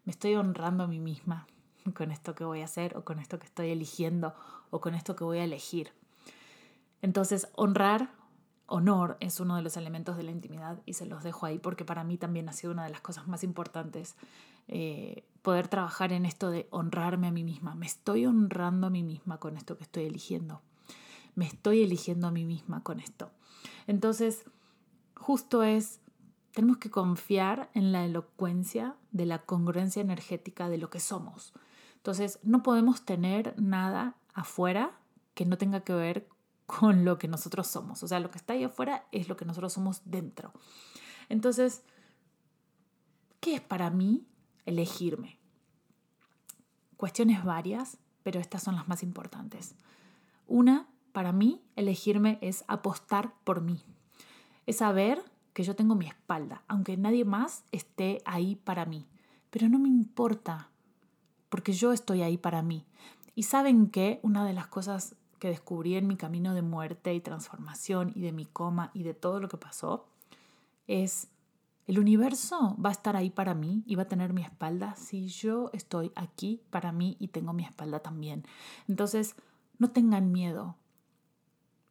¿Me 0.05 0.11
estoy 0.11 0.35
honrando 0.35 0.83
a 0.83 0.87
mí 0.87 0.99
misma 0.99 1.47
con 1.93 2.11
esto 2.11 2.35
que 2.35 2.43
voy 2.43 2.61
a 2.61 2.65
hacer 2.65 2.97
o 2.97 3.03
con 3.03 3.19
esto 3.19 3.39
que 3.39 3.45
estoy 3.45 3.69
eligiendo 3.69 4.33
o 4.69 4.81
con 4.81 4.95
esto 4.95 5.15
que 5.15 5.23
voy 5.23 5.39
a 5.39 5.43
elegir? 5.43 5.91
Entonces, 7.01 7.49
honrar 7.53 8.09
honor 8.67 9.17
es 9.19 9.39
uno 9.39 9.55
de 9.55 9.61
los 9.61 9.77
elementos 9.77 10.17
de 10.17 10.23
la 10.23 10.31
intimidad 10.31 10.81
y 10.85 10.93
se 10.93 11.05
los 11.05 11.23
dejo 11.23 11.45
ahí 11.45 11.59
porque 11.59 11.85
para 11.85 12.03
mí 12.03 12.17
también 12.17 12.49
ha 12.49 12.53
sido 12.53 12.73
una 12.73 12.83
de 12.83 12.89
las 12.89 13.01
cosas 13.01 13.27
más 13.27 13.43
importantes 13.43 14.15
eh, 14.67 15.23
poder 15.41 15.67
trabajar 15.67 16.11
en 16.11 16.25
esto 16.25 16.49
de 16.49 16.67
honrarme 16.71 17.27
a 17.27 17.31
mí 17.31 17.43
misma. 17.43 17.75
Me 17.75 17.85
estoy 17.85 18.25
honrando 18.25 18.87
a 18.87 18.89
mí 18.89 19.03
misma 19.03 19.39
con 19.39 19.57
esto 19.57 19.77
que 19.77 19.83
estoy 19.83 20.05
eligiendo. 20.05 20.61
Me 21.35 21.45
estoy 21.45 21.83
eligiendo 21.83 22.27
a 22.27 22.31
mí 22.31 22.45
misma 22.45 22.81
con 22.81 22.99
esto. 22.99 23.29
Entonces, 23.85 24.45
justo 25.15 25.61
es, 25.63 25.99
tenemos 26.51 26.77
que 26.77 26.89
confiar 26.89 27.69
en 27.73 27.91
la 27.91 28.05
elocuencia 28.05 28.95
de 29.11 29.25
la 29.25 29.39
congruencia 29.39 30.01
energética 30.01 30.69
de 30.69 30.79
lo 30.79 30.89
que 30.89 30.99
somos. 30.99 31.53
Entonces, 32.05 32.37
no 32.43 32.61
podemos 32.61 33.03
tener 33.03 33.59
nada 33.59 34.15
afuera 34.35 34.91
que 35.33 35.43
no 35.43 35.57
tenga 35.57 35.79
que 35.79 35.93
ver 35.93 36.29
con 36.67 37.03
lo 37.03 37.17
que 37.17 37.27
nosotros 37.27 37.65
somos. 37.65 38.03
O 38.03 38.07
sea, 38.07 38.19
lo 38.19 38.29
que 38.29 38.37
está 38.37 38.53
ahí 38.53 38.63
afuera 38.63 39.07
es 39.11 39.27
lo 39.27 39.35
que 39.35 39.43
nosotros 39.43 39.73
somos 39.73 40.03
dentro. 40.05 40.53
Entonces, 41.29 41.81
¿qué 43.39 43.55
es 43.55 43.61
para 43.61 43.89
mí 43.89 44.27
elegirme? 44.67 45.39
Cuestiones 46.95 47.43
varias, 47.43 47.97
pero 48.21 48.39
estas 48.39 48.61
son 48.61 48.75
las 48.75 48.87
más 48.87 49.01
importantes. 49.01 49.73
Una, 50.45 50.87
para 51.11 51.31
mí, 51.31 51.63
elegirme 51.75 52.37
es 52.41 52.65
apostar 52.67 53.33
por 53.43 53.61
mí. 53.61 53.81
Es 54.67 54.77
saber 54.77 55.23
que 55.53 55.63
yo 55.63 55.75
tengo 55.75 55.95
mi 55.95 56.05
espalda, 56.05 56.65
aunque 56.67 56.97
nadie 56.97 57.25
más 57.25 57.63
esté 57.71 58.21
ahí 58.25 58.57
para 58.57 58.85
mí. 58.85 59.07
Pero 59.49 59.69
no 59.69 59.79
me 59.79 59.89
importa, 59.89 60.69
porque 61.55 61.71
yo 61.71 61.93
estoy 61.93 62.21
ahí 62.21 62.37
para 62.37 62.61
mí. 62.61 62.83
Y 63.33 63.43
saben 63.43 63.87
que 63.87 64.19
una 64.23 64.45
de 64.45 64.51
las 64.51 64.67
cosas 64.67 65.15
que 65.39 65.47
descubrí 65.47 65.95
en 65.95 66.05
mi 66.05 66.17
camino 66.17 66.53
de 66.53 66.61
muerte 66.61 67.13
y 67.13 67.21
transformación 67.21 68.11
y 68.13 68.19
de 68.19 68.33
mi 68.33 68.45
coma 68.45 68.91
y 68.93 69.03
de 69.03 69.13
todo 69.13 69.39
lo 69.39 69.47
que 69.47 69.55
pasó 69.55 70.05
es 70.85 71.29
El 71.87 71.97
universo 71.97 72.75
va 72.75 72.89
a 72.89 72.91
estar 72.91 73.15
ahí 73.15 73.29
para 73.29 73.55
mí 73.55 73.85
y 73.85 73.95
va 73.95 74.03
a 74.03 74.07
tener 74.09 74.33
mi 74.33 74.41
espalda 74.41 74.97
si 74.97 75.29
yo 75.29 75.69
estoy 75.71 76.11
aquí 76.17 76.61
para 76.71 76.91
mí 76.91 77.15
y 77.21 77.29
tengo 77.29 77.53
mi 77.53 77.63
espalda 77.63 78.01
también. 78.01 78.43
Entonces, 78.89 79.37
no 79.79 79.91
tengan 79.91 80.33
miedo, 80.33 80.75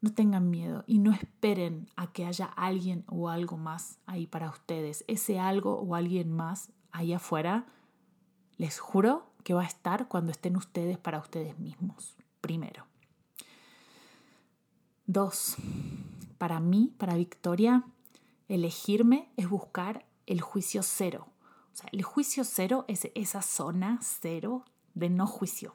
no 0.03 0.13
tengan 0.13 0.51
miedo 0.51 0.85
y 0.87 0.99
no 0.99 1.11
esperen 1.11 1.89
a 1.97 2.13
que 2.13 2.27
haya 2.27 2.45
alguien 2.45 3.05
o 3.07 3.31
algo 3.31 3.57
más 3.57 3.97
ahí 4.05 4.27
para 4.27 4.51
ustedes. 4.51 5.07
Ese 5.09 5.41
algo 5.41 5.81
o 5.81 5.95
alguien 5.95 6.31
más 6.31 6.71
ahí 6.93 7.15
afuera, 7.15 7.65
les 8.59 8.79
juro 8.79 9.33
que 9.45 9.55
va 9.55 9.63
a 9.63 9.67
estar 9.67 10.09
cuando 10.09 10.33
estén 10.33 10.57
ustedes 10.57 10.99
para 10.99 11.19
ustedes 11.19 11.59
mismos, 11.59 12.17
primero. 12.41 12.87
Dos, 15.07 15.57
para 16.39 16.61
mí, 16.61 16.95
para 16.97 17.15
Victoria, 17.15 17.85
elegirme 18.49 19.29
es 19.37 19.49
buscar 19.49 20.07
el 20.27 20.41
juicio 20.41 20.83
cero. 20.83 21.29
O 21.73 21.77
sea, 21.77 21.89
el 21.93 22.03
juicio 22.03 22.43
cero 22.45 22.87
es 22.89 23.11
esa 23.15 23.43
zona 23.43 23.99
cero 24.03 24.65
de 24.95 25.11
no 25.11 25.27
juicio. 25.27 25.75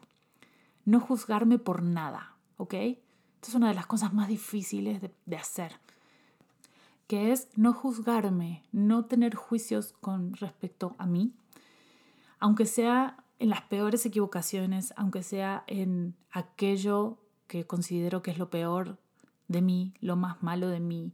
No 0.83 0.99
juzgarme 0.99 1.59
por 1.59 1.83
nada, 1.83 2.35
¿ok? 2.57 2.73
Esto 2.73 3.49
es 3.49 3.53
una 3.53 3.69
de 3.69 3.75
las 3.75 3.85
cosas 3.85 4.13
más 4.13 4.27
difíciles 4.27 4.99
de, 5.01 5.13
de 5.27 5.37
hacer, 5.37 5.79
que 7.07 7.31
es 7.31 7.49
no 7.55 7.73
juzgarme, 7.73 8.63
no 8.71 9.05
tener 9.05 9.35
juicios 9.35 9.93
con 10.01 10.33
respecto 10.33 10.95
a 10.97 11.05
mí, 11.05 11.33
aunque 12.39 12.65
sea 12.65 13.23
en 13.39 13.49
las 13.49 13.61
peores 13.61 14.05
equivocaciones, 14.05 14.93
aunque 14.97 15.23
sea 15.23 15.63
en 15.67 16.15
aquello 16.29 17.17
que 17.47 17.65
considero 17.65 18.21
que 18.21 18.31
es 18.31 18.37
lo 18.37 18.49
peor 18.49 18.99
de 19.47 19.61
mí, 19.61 19.93
lo 20.01 20.15
más 20.15 20.43
malo 20.43 20.67
de 20.67 20.81
mí, 20.81 21.13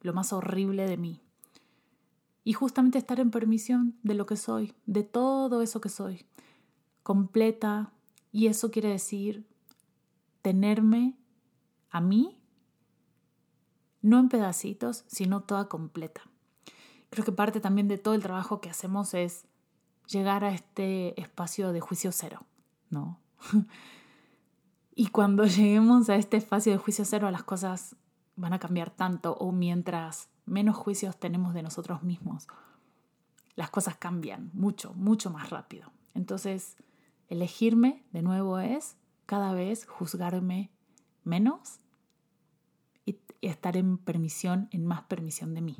lo 0.00 0.12
más 0.12 0.32
horrible 0.32 0.86
de 0.86 0.98
mí. 0.98 1.20
Y 2.44 2.52
justamente 2.52 2.98
estar 2.98 3.18
en 3.18 3.30
permisión 3.30 3.98
de 4.02 4.14
lo 4.14 4.26
que 4.26 4.36
soy, 4.36 4.74
de 4.84 5.02
todo 5.02 5.62
eso 5.62 5.80
que 5.80 5.88
soy, 5.88 6.26
completa. 7.02 7.90
Y 8.30 8.48
eso 8.48 8.70
quiere 8.70 8.90
decir 8.90 9.46
tenerme 10.42 11.16
a 11.90 12.02
mí, 12.02 12.38
no 14.02 14.18
en 14.18 14.28
pedacitos, 14.28 15.04
sino 15.06 15.42
toda 15.42 15.68
completa. 15.68 16.20
Creo 17.08 17.24
que 17.24 17.32
parte 17.32 17.60
también 17.60 17.88
de 17.88 17.96
todo 17.96 18.12
el 18.12 18.22
trabajo 18.22 18.60
que 18.60 18.68
hacemos 18.68 19.14
es 19.14 19.46
llegar 20.06 20.44
a 20.44 20.52
este 20.52 21.20
espacio 21.20 21.72
de 21.72 21.80
juicio 21.80 22.12
cero, 22.12 22.46
¿no? 22.90 23.20
y 24.94 25.08
cuando 25.08 25.44
lleguemos 25.46 26.08
a 26.08 26.16
este 26.16 26.36
espacio 26.36 26.72
de 26.72 26.78
juicio 26.78 27.04
cero, 27.04 27.30
las 27.30 27.44
cosas 27.44 27.96
van 28.36 28.52
a 28.52 28.58
cambiar 28.58 28.90
tanto 28.90 29.34
o 29.34 29.52
mientras 29.52 30.28
menos 30.46 30.76
juicios 30.76 31.16
tenemos 31.18 31.54
de 31.54 31.62
nosotros 31.62 32.02
mismos, 32.02 32.46
las 33.56 33.70
cosas 33.70 33.96
cambian 33.96 34.50
mucho, 34.52 34.92
mucho 34.94 35.30
más 35.30 35.50
rápido. 35.50 35.92
Entonces, 36.14 36.76
elegirme 37.28 38.04
de 38.12 38.22
nuevo 38.22 38.58
es 38.58 38.96
cada 39.26 39.52
vez 39.52 39.86
juzgarme 39.86 40.70
menos 41.22 41.80
y 43.06 43.18
estar 43.42 43.76
en 43.76 43.98
permisión, 43.98 44.68
en 44.72 44.84
más 44.84 45.02
permisión 45.02 45.54
de 45.54 45.60
mí. 45.60 45.76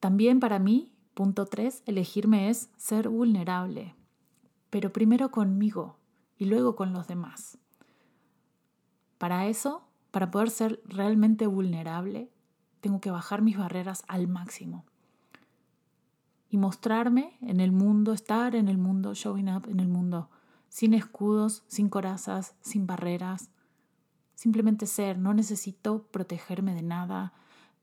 También 0.00 0.40
para 0.40 0.58
mí, 0.58 0.93
punto 1.14 1.46
tres, 1.46 1.82
elegirme 1.86 2.50
es 2.50 2.70
ser 2.76 3.08
vulnerable, 3.08 3.94
pero 4.70 4.92
primero 4.92 5.30
conmigo 5.30 5.96
y 6.36 6.44
luego 6.44 6.76
con 6.76 6.92
los 6.92 7.06
demás. 7.06 7.58
Para 9.18 9.46
eso 9.46 9.88
para 10.14 10.30
poder 10.30 10.50
ser 10.50 10.80
realmente 10.84 11.48
vulnerable, 11.48 12.30
tengo 12.80 13.00
que 13.00 13.10
bajar 13.10 13.42
mis 13.42 13.58
barreras 13.58 14.04
al 14.06 14.28
máximo 14.28 14.84
y 16.48 16.56
mostrarme 16.56 17.36
en 17.40 17.58
el 17.58 17.72
mundo, 17.72 18.12
estar 18.12 18.54
en 18.54 18.68
el 18.68 18.78
mundo, 18.78 19.14
showing 19.14 19.48
up 19.48 19.68
en 19.68 19.80
el 19.80 19.88
mundo, 19.88 20.30
sin 20.68 20.94
escudos, 20.94 21.64
sin 21.66 21.88
corazas, 21.88 22.54
sin 22.60 22.86
barreras. 22.86 23.50
Simplemente 24.36 24.86
ser, 24.86 25.18
no 25.18 25.34
necesito 25.34 26.04
protegerme 26.12 26.76
de 26.76 26.82
nada 26.82 27.32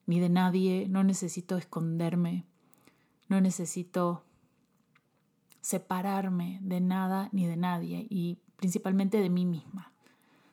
ni 0.05 0.21
de 0.21 0.29
nadie, 0.29 0.87
no 0.87 1.03
necesito 1.03 1.57
esconderme, 1.57 2.45
no 3.31 3.39
necesito 3.39 4.25
separarme 5.61 6.59
de 6.61 6.81
nada 6.81 7.29
ni 7.31 7.47
de 7.47 7.55
nadie 7.55 8.05
y 8.09 8.39
principalmente 8.57 9.21
de 9.21 9.29
mí 9.29 9.45
misma. 9.45 9.93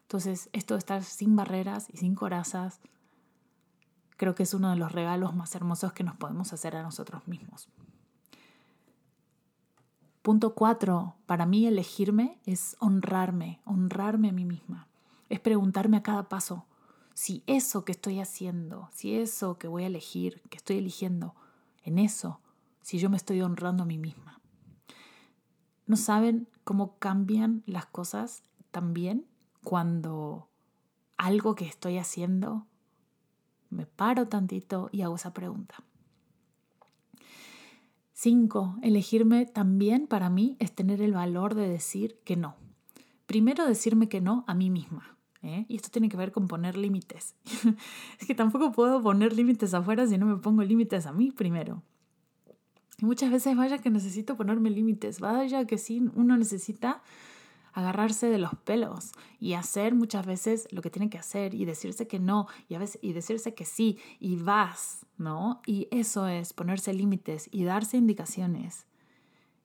Entonces, 0.03 0.49
esto 0.53 0.75
de 0.75 0.79
estar 0.79 1.03
sin 1.03 1.35
barreras 1.35 1.89
y 1.93 1.97
sin 1.97 2.15
corazas, 2.15 2.81
creo 4.17 4.37
que 4.37 4.45
es 4.45 4.55
uno 4.55 4.71
de 4.71 4.77
los 4.77 4.93
regalos 4.93 5.35
más 5.35 5.57
hermosos 5.57 5.93
que 5.93 6.05
nos 6.05 6.17
podemos 6.17 6.53
hacer 6.53 6.77
a 6.77 6.83
nosotros 6.85 7.27
mismos. 7.27 7.69
Punto 10.23 10.55
cuatro, 10.55 11.17
para 11.27 11.47
mí 11.47 11.67
elegirme 11.67 12.39
es 12.47 12.77
honrarme, 12.79 13.61
honrarme 13.65 14.29
a 14.29 14.33
mí 14.33 14.45
misma. 14.45 14.87
Es 15.29 15.41
preguntarme 15.41 15.97
a 15.97 16.03
cada 16.05 16.29
paso 16.29 16.65
si 17.13 17.43
eso 17.49 17.85
que 17.85 17.91
estoy 17.91 18.21
haciendo, 18.21 18.89
si 18.93 19.17
eso 19.17 19.59
que 19.59 19.67
voy 19.67 19.83
a 19.83 19.89
elegir, 19.89 20.43
que 20.49 20.59
estoy 20.59 20.79
eligiendo, 20.79 21.35
en 21.83 21.99
eso, 21.99 22.41
si 22.83 22.99
yo 22.99 23.11
me 23.11 23.17
estoy 23.17 23.41
honrando 23.43 23.83
a 23.83 23.87
mí 23.87 23.99
misma. 23.99 24.41
¿No 25.87 25.97
saben 25.97 26.49
cómo 26.65 26.99
cambian 26.99 27.63
las 27.67 27.87
cosas 27.87 28.43
también 28.71 29.27
cuando 29.63 30.49
algo 31.17 31.55
que 31.55 31.67
estoy 31.67 31.99
haciendo, 31.99 32.67
me 33.71 33.85
paro 33.85 34.29
tantito 34.29 34.89
y 34.93 35.03
hago 35.03 35.17
esa 35.17 35.35
pregunta. 35.35 35.75
Cinco, 38.13 38.77
elegirme 38.83 39.47
también 39.47 40.07
para 40.07 40.31
mí 40.31 40.57
es 40.59 40.75
tener 40.75 41.03
el 41.03 41.13
valor 41.13 41.55
de 41.55 41.69
decir 41.69 42.19
que 42.25 42.37
no. 42.37 42.57
Primero 43.27 43.67
decirme 43.67 44.09
que 44.09 44.21
no 44.21 44.45
a 44.47 44.55
mí 44.55 44.71
misma. 44.71 45.19
¿eh? 45.43 45.67
Y 45.69 45.77
esto 45.77 45.91
tiene 45.91 46.09
que 46.09 46.17
ver 46.17 46.33
con 46.33 46.49
poner 46.49 46.77
límites. 46.77 47.35
es 48.19 48.27
que 48.27 48.35
tampoco 48.35 48.73
puedo 48.73 49.03
poner 49.03 49.35
límites 49.35 49.75
afuera 49.75 50.07
si 50.07 50.19
no 50.19 50.27
me 50.27 50.37
pongo 50.37 50.63
límites 50.63 51.07
a 51.07 51.13
mí 51.13 51.31
primero. 51.31 51.83
Y 53.01 53.05
muchas 53.05 53.31
veces 53.31 53.57
vaya 53.57 53.79
que 53.79 53.91
necesito 53.91 54.37
ponerme 54.37 54.71
límites, 54.71 55.21
vaya 55.21 55.65
que 55.67 55.79
sí, 55.79 56.09
uno 56.15 56.37
necesita 56.37 57.01
agarrarse 57.73 58.29
de 58.29 58.39
los 58.39 58.55
pelos 58.65 59.13
y 59.39 59.53
hacer 59.53 59.95
muchas 59.95 60.27
veces 60.27 60.67
lo 60.73 60.83
que 60.83 60.91
tiene 60.91 61.11
que 61.11 61.19
hacer 61.19 61.55
y 61.55 61.65
decirse 61.65 62.09
que 62.09 62.19
no 62.19 62.49
y 62.69 62.75
a 62.75 62.81
veces 62.81 62.99
y 63.03 63.13
decirse 63.13 63.55
que 63.55 63.65
sí 63.65 63.99
y 64.19 64.35
vas, 64.35 65.07
¿no? 65.17 65.61
Y 65.65 65.87
eso 65.93 66.27
es 66.27 66.53
ponerse 66.53 66.93
límites 66.93 67.49
y 67.53 67.63
darse 67.63 67.97
indicaciones 67.97 68.87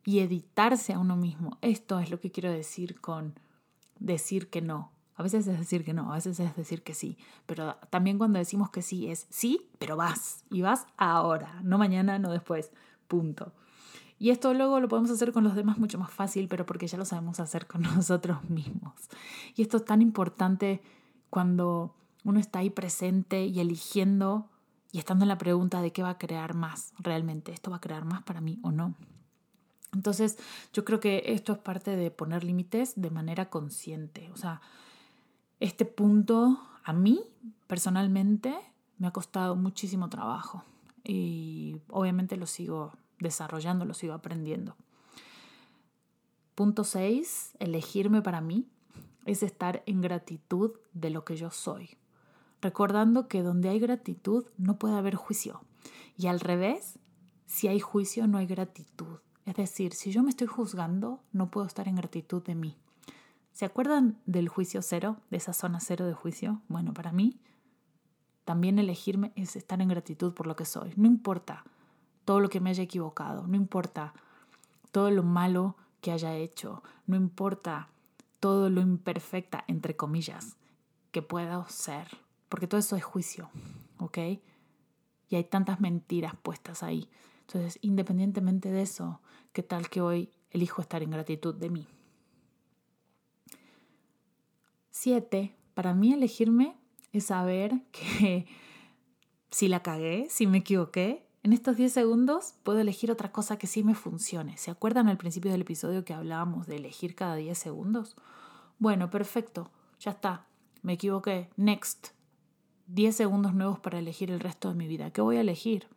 y 0.05 0.19
editarse 0.19 0.93
a 0.93 0.99
uno 0.99 1.15
mismo. 1.15 1.57
Esto 1.61 1.99
es 1.99 2.11
lo 2.11 2.19
que 2.19 2.31
quiero 2.31 2.51
decir 2.51 3.01
con 3.01 3.33
decir 3.99 4.49
que 4.49 4.61
no. 4.61 4.91
A 5.15 5.23
veces 5.23 5.47
es 5.47 5.57
decir 5.57 5.83
que 5.83 5.93
no, 5.93 6.11
a 6.11 6.15
veces 6.15 6.39
es 6.39 6.55
decir 6.55 6.83
que 6.83 6.93
sí, 6.93 7.17
pero 7.45 7.75
también 7.89 8.17
cuando 8.17 8.39
decimos 8.39 8.71
que 8.71 8.81
sí 8.81 9.09
es 9.09 9.27
sí, 9.29 9.69
pero 9.77 9.95
vas 9.95 10.43
y 10.49 10.61
vas 10.61 10.87
ahora, 10.97 11.59
no 11.63 11.77
mañana, 11.77 12.17
no 12.17 12.31
después, 12.31 12.71
punto. 13.07 13.53
Y 14.19 14.29
esto 14.29 14.53
luego 14.53 14.79
lo 14.79 14.87
podemos 14.87 15.11
hacer 15.11 15.33
con 15.33 15.43
los 15.43 15.55
demás 15.55 15.77
mucho 15.77 15.97
más 15.97 16.11
fácil, 16.11 16.47
pero 16.47 16.65
porque 16.65 16.87
ya 16.87 16.97
lo 16.97 17.05
sabemos 17.05 17.39
hacer 17.39 17.67
con 17.67 17.81
nosotros 17.95 18.43
mismos. 18.49 18.93
Y 19.55 19.61
esto 19.61 19.77
es 19.77 19.85
tan 19.85 20.01
importante 20.01 20.81
cuando 21.29 21.95
uno 22.23 22.39
está 22.39 22.59
ahí 22.59 22.69
presente 22.69 23.45
y 23.45 23.59
eligiendo 23.59 24.49
y 24.91 24.99
estando 24.99 25.25
en 25.25 25.29
la 25.29 25.37
pregunta 25.37 25.81
de 25.81 25.91
qué 25.91 26.03
va 26.03 26.11
a 26.11 26.17
crear 26.17 26.53
más 26.53 26.93
realmente. 26.99 27.51
¿Esto 27.51 27.71
va 27.71 27.77
a 27.77 27.81
crear 27.81 28.05
más 28.05 28.23
para 28.23 28.39
mí 28.39 28.59
o 28.63 28.71
no? 28.71 28.95
Entonces, 29.93 30.37
yo 30.71 30.85
creo 30.85 30.99
que 30.99 31.23
esto 31.27 31.51
es 31.51 31.59
parte 31.59 31.95
de 31.95 32.09
poner 32.09 32.43
límites 32.43 32.93
de 32.95 33.09
manera 33.09 33.49
consciente. 33.49 34.31
O 34.31 34.37
sea, 34.37 34.61
este 35.59 35.85
punto 35.85 36.59
a 36.83 36.93
mí 36.93 37.21
personalmente 37.67 38.55
me 38.99 39.07
ha 39.07 39.11
costado 39.11 39.55
muchísimo 39.55 40.09
trabajo 40.09 40.63
y 41.03 41.81
obviamente 41.89 42.37
lo 42.37 42.45
sigo 42.45 42.93
desarrollando, 43.19 43.85
lo 43.85 43.93
sigo 43.93 44.13
aprendiendo. 44.13 44.75
Punto 46.55 46.83
6, 46.83 47.55
elegirme 47.59 48.21
para 48.21 48.41
mí 48.41 48.67
es 49.25 49.43
estar 49.43 49.83
en 49.85 50.01
gratitud 50.01 50.71
de 50.93 51.09
lo 51.09 51.25
que 51.25 51.35
yo 51.35 51.49
soy, 51.49 51.97
recordando 52.61 53.27
que 53.27 53.41
donde 53.41 53.69
hay 53.69 53.79
gratitud 53.79 54.45
no 54.57 54.77
puede 54.77 54.95
haber 54.95 55.15
juicio. 55.15 55.61
Y 56.17 56.27
al 56.27 56.39
revés, 56.39 56.99
si 57.45 57.67
hay 57.67 57.79
juicio 57.79 58.27
no 58.27 58.37
hay 58.37 58.45
gratitud. 58.45 59.19
Es 59.45 59.55
decir, 59.55 59.93
si 59.93 60.11
yo 60.11 60.23
me 60.23 60.29
estoy 60.29 60.47
juzgando, 60.47 61.21
no 61.31 61.49
puedo 61.49 61.65
estar 61.67 61.87
en 61.87 61.95
gratitud 61.95 62.43
de 62.43 62.55
mí. 62.55 62.77
¿Se 63.51 63.65
acuerdan 63.65 64.19
del 64.25 64.49
juicio 64.49 64.81
cero, 64.81 65.17
de 65.29 65.37
esa 65.37 65.53
zona 65.53 65.79
cero 65.79 66.05
de 66.05 66.13
juicio? 66.13 66.61
Bueno, 66.67 66.93
para 66.93 67.11
mí, 67.11 67.39
también 68.45 68.79
elegirme 68.79 69.31
es 69.35 69.55
estar 69.55 69.81
en 69.81 69.89
gratitud 69.89 70.33
por 70.33 70.47
lo 70.47 70.55
que 70.55 70.65
soy. 70.65 70.93
No 70.95 71.07
importa 71.07 71.63
todo 72.25 72.39
lo 72.39 72.49
que 72.49 72.59
me 72.59 72.69
haya 72.69 72.83
equivocado, 72.83 73.47
no 73.47 73.55
importa 73.55 74.13
todo 74.91 75.11
lo 75.11 75.23
malo 75.23 75.75
que 76.01 76.11
haya 76.11 76.35
hecho, 76.35 76.83
no 77.07 77.15
importa 77.15 77.89
todo 78.39 78.69
lo 78.69 78.81
imperfecta, 78.81 79.63
entre 79.67 79.95
comillas, 79.95 80.57
que 81.11 81.21
pueda 81.21 81.67
ser, 81.69 82.07
porque 82.49 82.67
todo 82.67 82.79
eso 82.79 82.95
es 82.95 83.03
juicio, 83.03 83.49
¿ok? 83.99 84.17
Y 85.29 85.35
hay 85.35 85.45
tantas 85.45 85.79
mentiras 85.79 86.35
puestas 86.41 86.83
ahí. 86.83 87.09
Entonces, 87.47 87.79
independientemente 87.81 88.69
de 88.69 88.81
eso, 88.81 89.21
¿qué 89.53 89.63
tal 89.63 89.89
que 89.89 90.01
hoy 90.01 90.29
elijo 90.51 90.81
estar 90.81 91.01
en 91.01 91.11
gratitud 91.11 91.55
de 91.55 91.69
mí? 91.69 91.87
Siete, 94.91 95.55
para 95.73 95.93
mí 95.93 96.13
elegirme 96.13 96.77
es 97.13 97.25
saber 97.25 97.81
que 97.91 98.45
si 99.51 99.69
la 99.69 99.81
cagué, 99.81 100.27
si 100.29 100.47
me 100.47 100.59
equivoqué, 100.59 101.25
en 101.43 101.53
estos 101.53 101.75
10 101.75 101.91
segundos 101.91 102.55
puedo 102.63 102.79
elegir 102.79 103.11
otra 103.11 103.31
cosa 103.31 103.57
que 103.57 103.67
sí 103.67 103.83
me 103.83 103.95
funcione. 103.95 104.57
¿Se 104.57 104.71
acuerdan 104.71 105.07
al 105.07 105.17
principio 105.17 105.51
del 105.51 105.61
episodio 105.61 106.03
que 106.05 106.13
hablábamos 106.13 106.67
de 106.67 106.77
elegir 106.77 107.15
cada 107.15 107.35
10 107.35 107.57
segundos? 107.57 108.15
Bueno, 108.79 109.09
perfecto, 109.09 109.71
ya 109.99 110.11
está, 110.11 110.47
me 110.81 110.93
equivoqué. 110.93 111.49
Next. 111.55 112.09
10 112.87 113.15
segundos 113.15 113.53
nuevos 113.53 113.79
para 113.79 113.99
elegir 113.99 114.29
el 114.29 114.39
resto 114.41 114.69
de 114.69 114.75
mi 114.75 114.87
vida. 114.87 115.11
¿Qué 115.11 115.21
voy 115.21 115.37
a 115.37 115.41
elegir? 115.41 115.87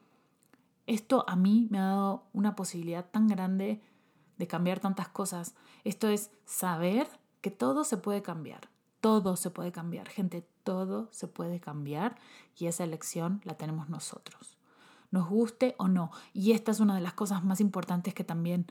Esto 0.87 1.25
a 1.29 1.35
mí 1.35 1.67
me 1.71 1.79
ha 1.79 1.87
dado 1.87 2.29
una 2.33 2.55
posibilidad 2.55 3.05
tan 3.11 3.27
grande 3.27 3.83
de 4.39 4.47
cambiar 4.47 4.79
tantas 4.79 5.09
cosas. 5.09 5.55
Esto 5.85 6.09
es 6.09 6.31
saber 6.45 7.09
que 7.41 7.51
todo 7.51 7.85
se 7.85 7.97
puede 7.97 8.23
cambiar. 8.23 8.69
Todo 9.01 9.37
se 9.37 9.51
puede 9.51 9.73
cambiar. 9.73 10.09
Gente, 10.09 10.49
todo 10.67 11.09
se 11.13 11.29
puede 11.29 11.61
cambiar 11.61 12.19
y 12.59 12.67
esa 12.67 12.83
elección 12.83 13.41
la 13.45 13.55
tenemos 13.55 13.89
nosotros. 13.89 14.59
Nos 15.13 15.29
guste 15.29 15.77
o 15.79 15.87
no. 15.87 16.11
Y 16.35 16.53
esta 16.53 16.73
es 16.73 16.81
una 16.81 16.97
de 16.97 17.01
las 17.01 17.15
cosas 17.15 17.45
más 17.45 17.61
importantes 17.61 18.13
que 18.13 18.25
también 18.25 18.67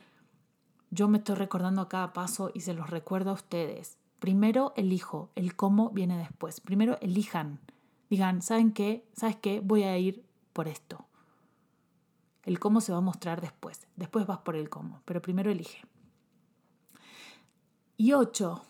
yo 0.92 1.08
me 1.08 1.20
estoy 1.20 1.36
recordando 1.36 1.82
a 1.82 1.88
cada 1.88 2.12
paso 2.12 2.52
y 2.54 2.62
se 2.62 2.74
los 2.74 2.90
recuerdo 2.90 3.32
a 3.32 3.34
ustedes. 3.34 3.98
Primero 4.20 4.74
elijo, 4.76 5.32
el 5.36 5.56
cómo 5.56 5.90
viene 5.92 6.18
después. 6.18 6.60
Primero 6.60 6.98
elijan. 7.00 7.60
Digan, 8.10 8.42
¿saben 8.42 8.74
qué? 8.74 9.08
¿Sabes 9.14 9.38
qué? 9.38 9.62
Voy 9.62 9.84
a 9.84 9.98
ir 9.98 10.26
por 10.52 10.68
esto. 10.68 11.06
El 12.44 12.60
cómo 12.60 12.82
se 12.82 12.92
va 12.92 12.98
a 12.98 13.02
mostrar 13.02 13.40
después. 13.40 13.88
Después 13.96 14.28
vas 14.28 14.40
por 14.40 14.58
el 14.58 14.70
cómo, 14.70 15.02
pero 15.06 15.22
primero 15.22 15.50
elige. 15.50 15.82
Y 17.98 18.12
ocho, 18.12 18.66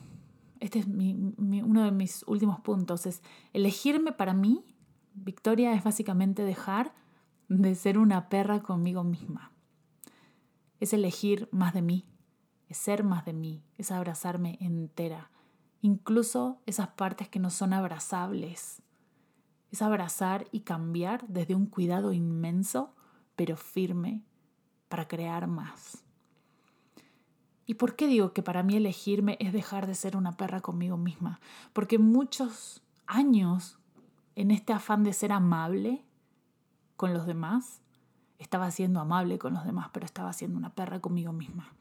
este 0.59 0.79
es 0.79 0.87
uno 0.87 1.83
de 1.83 1.91
mis 1.91 2.23
últimos 2.27 2.59
puntos, 2.59 3.05
es 3.05 3.21
elegirme 3.53 4.11
para 4.11 4.33
mí. 4.33 4.63
Victoria 5.13 5.73
es 5.73 5.83
básicamente 5.83 6.43
dejar 6.43 6.93
de 7.47 7.75
ser 7.75 7.97
una 7.97 8.29
perra 8.29 8.61
conmigo 8.61 9.03
misma. 9.03 9.51
Es 10.79 10.93
elegir 10.93 11.47
más 11.51 11.73
de 11.73 11.81
mí, 11.81 12.05
es 12.67 12.77
ser 12.77 13.03
más 13.03 13.25
de 13.25 13.33
mí, 13.33 13.63
es 13.77 13.91
abrazarme 13.91 14.57
entera, 14.59 15.31
incluso 15.81 16.61
esas 16.65 16.89
partes 16.89 17.29
que 17.29 17.39
no 17.39 17.49
son 17.49 17.73
abrazables. 17.73 18.81
Es 19.71 19.81
abrazar 19.81 20.47
y 20.51 20.61
cambiar 20.61 21.27
desde 21.27 21.55
un 21.55 21.65
cuidado 21.65 22.13
inmenso 22.13 22.95
pero 23.35 23.57
firme 23.57 24.23
para 24.87 25.07
crear 25.07 25.47
más. 25.47 26.04
¿Y 27.65 27.75
por 27.75 27.95
qué 27.95 28.07
digo 28.07 28.33
que 28.33 28.43
para 28.43 28.63
mí 28.63 28.75
elegirme 28.75 29.37
es 29.39 29.51
dejar 29.51 29.87
de 29.87 29.95
ser 29.95 30.15
una 30.15 30.33
perra 30.33 30.61
conmigo 30.61 30.97
misma? 30.97 31.39
Porque 31.73 31.97
muchos 31.97 32.83
años 33.07 33.79
en 34.35 34.51
este 34.51 34.73
afán 34.73 35.03
de 35.03 35.13
ser 35.13 35.31
amable 35.31 36.03
con 36.95 37.13
los 37.13 37.25
demás, 37.25 37.81
estaba 38.37 38.69
siendo 38.71 38.99
amable 38.99 39.39
con 39.39 39.53
los 39.53 39.65
demás, 39.65 39.89
pero 39.93 40.05
estaba 40.05 40.33
siendo 40.33 40.57
una 40.57 40.73
perra 40.73 40.99
conmigo 40.99 41.31
misma. 41.31 41.73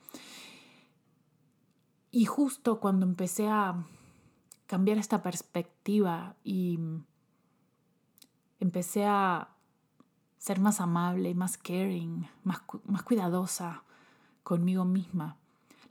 Y 2.11 2.27
justo 2.27 2.79
cuando 2.81 3.07
empecé 3.07 3.49
a 3.49 3.85
cambiar 4.67 4.99
esta 4.99 5.23
perspectiva 5.23 6.37
y 6.45 6.79
empecé 8.61 9.05
a 9.05 9.49
ser 10.39 10.61
más 10.61 10.81
amable, 10.81 11.35
más 11.35 11.59
caring, 11.59 12.29
más, 12.45 12.61
más 12.85 13.03
cuidadosa 13.03 13.83
conmigo 14.43 14.85
misma. 14.85 15.39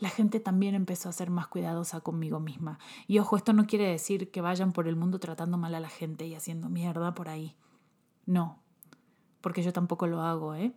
La 0.04 0.10
gente 0.10 0.42
también 0.42 0.76
empezó 0.76 1.08
a 1.08 1.14
ser 1.14 1.30
más 1.30 1.48
cuidadosa 1.48 2.02
conmigo 2.02 2.42
misma. 2.42 2.78
Y 3.08 3.20
ojo, 3.20 3.38
esto 3.38 3.54
no 3.54 3.68
quiere 3.68 3.88
decir 3.88 4.32
que 4.32 4.42
vayan 4.42 4.74
por 4.74 4.90
el 4.90 4.98
mundo 4.98 5.18
tratando 5.18 5.58
mal 5.58 5.74
a 5.76 5.80
la 5.80 5.88
gente 5.88 6.28
y 6.28 6.36
haciendo 6.36 6.68
mierda 6.68 7.16
por 7.16 7.30
ahí. 7.30 7.56
No, 8.26 8.62
porque 9.40 9.64
yo 9.64 9.72
tampoco 9.72 10.06
lo 10.08 10.22
hago, 10.22 10.56
¿eh? 10.56 10.74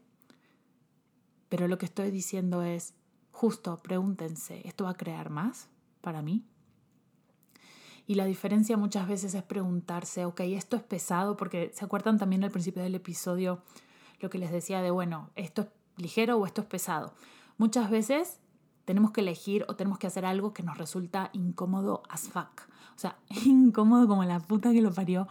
Pero 1.49 1.67
lo 1.67 1.77
que 1.77 1.87
estoy 1.87 2.13
diciendo 2.13 2.63
es, 2.63 2.95
justo, 3.33 3.83
pregúntense, 3.83 4.61
¿esto 4.65 4.85
va 4.85 4.91
a 4.91 4.97
crear 4.97 5.29
más 5.29 5.71
para 6.03 6.23
mí? 6.23 6.47
Y 8.07 8.15
la 8.15 8.27
diferencia 8.27 8.77
muchas 8.77 9.09
veces 9.09 9.35
es 9.35 9.43
preguntarse, 9.43 10.25
ok, 10.25 10.39
esto 10.43 10.77
es 10.77 10.85
pesado, 10.85 11.37
porque 11.37 11.73
se 11.75 11.85
acuerdan 11.85 12.17
también 12.17 12.45
al 12.45 12.53
principio 12.53 12.85
del 12.85 12.95
episodio 12.95 13.61
lo 14.21 14.31
que 14.31 14.39
les 14.39 14.53
decía 14.53 14.83
de, 14.83 14.93
bueno, 14.93 15.31
esto 15.35 15.63
es 15.63 15.69
ligero 15.97 16.37
o 16.37 16.47
esto 16.47 16.61
es 16.61 16.69
pesado. 16.69 17.13
Muchas 17.59 17.91
veces 17.91 18.39
tenemos 18.87 19.11
que 19.11 19.21
elegir 19.21 19.67
o 19.69 19.77
tenemos 19.77 19.99
que 19.99 20.07
hacer 20.07 20.25
algo 20.25 20.55
que 20.55 20.63
nos 20.63 20.79
resulta 20.79 21.29
incómodo 21.35 22.03
as 22.09 22.29
fuck. 22.29 22.63
O 22.95 22.99
sea, 22.99 23.19
incómodo 23.45 24.09
como 24.09 24.25
la 24.25 24.41
puta 24.41 24.73
que 24.73 24.81
lo 24.81 24.93
parió. 24.93 25.29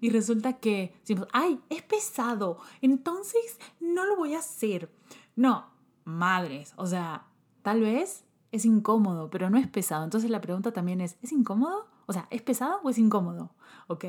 Y 0.00 0.08
resulta 0.08 0.54
que 0.54 0.94
decimos, 1.00 1.28
ay, 1.32 1.60
es 1.68 1.82
pesado, 1.82 2.58
entonces 2.80 3.58
no 3.80 4.06
lo 4.06 4.16
voy 4.16 4.34
a 4.34 4.38
hacer. 4.38 4.90
No, 5.36 5.66
madres, 6.04 6.72
o 6.76 6.86
sea, 6.86 7.26
tal 7.60 7.80
vez 7.80 8.24
es 8.52 8.64
incómodo, 8.64 9.28
pero 9.28 9.50
no 9.50 9.58
es 9.58 9.68
pesado. 9.68 10.04
Entonces 10.04 10.30
la 10.30 10.40
pregunta 10.40 10.72
también 10.72 11.00
es, 11.00 11.16
¿es 11.22 11.32
incómodo? 11.32 11.88
O 12.06 12.12
sea, 12.12 12.28
¿es 12.30 12.40
pesado 12.40 12.80
o 12.82 12.90
es 12.90 12.98
incómodo? 12.98 13.50
¿Ok? 13.88 14.04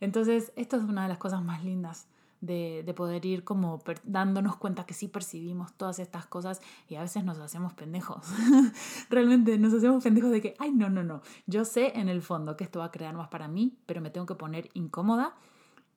Entonces, 0.00 0.52
esto 0.56 0.76
es 0.76 0.82
una 0.82 1.02
de 1.02 1.08
las 1.08 1.18
cosas 1.18 1.42
más 1.42 1.64
lindas 1.64 2.08
de, 2.44 2.82
de, 2.84 2.94
poder 2.94 3.24
ir 3.26 3.44
como 3.44 3.82
dándonos 4.04 4.56
cuenta 4.56 4.84
que 4.84 4.94
sí 4.94 5.08
percibimos 5.08 5.72
todas 5.74 5.98
estas 5.98 6.26
cosas 6.26 6.60
y 6.88 6.96
a 6.96 7.02
veces 7.02 7.24
nos 7.24 7.38
hacemos 7.38 7.72
pendejos. 7.72 8.26
Realmente 9.10 9.58
nos 9.58 9.72
hacemos 9.74 10.02
pendejos 10.02 10.30
de 10.30 10.40
que, 10.40 10.54
ay, 10.58 10.72
no, 10.72 10.90
no, 10.90 11.02
no, 11.02 11.22
yo 11.46 11.64
sé 11.64 11.98
en 11.98 12.08
el 12.08 12.22
fondo 12.22 12.56
que 12.56 12.64
esto 12.64 12.80
va 12.80 12.86
a 12.86 12.90
crear 12.90 13.14
más 13.14 13.28
para 13.28 13.48
mí, 13.48 13.76
pero 13.86 14.00
me 14.00 14.10
tengo 14.10 14.26
que 14.26 14.34
poner 14.34 14.68
incómoda 14.74 15.34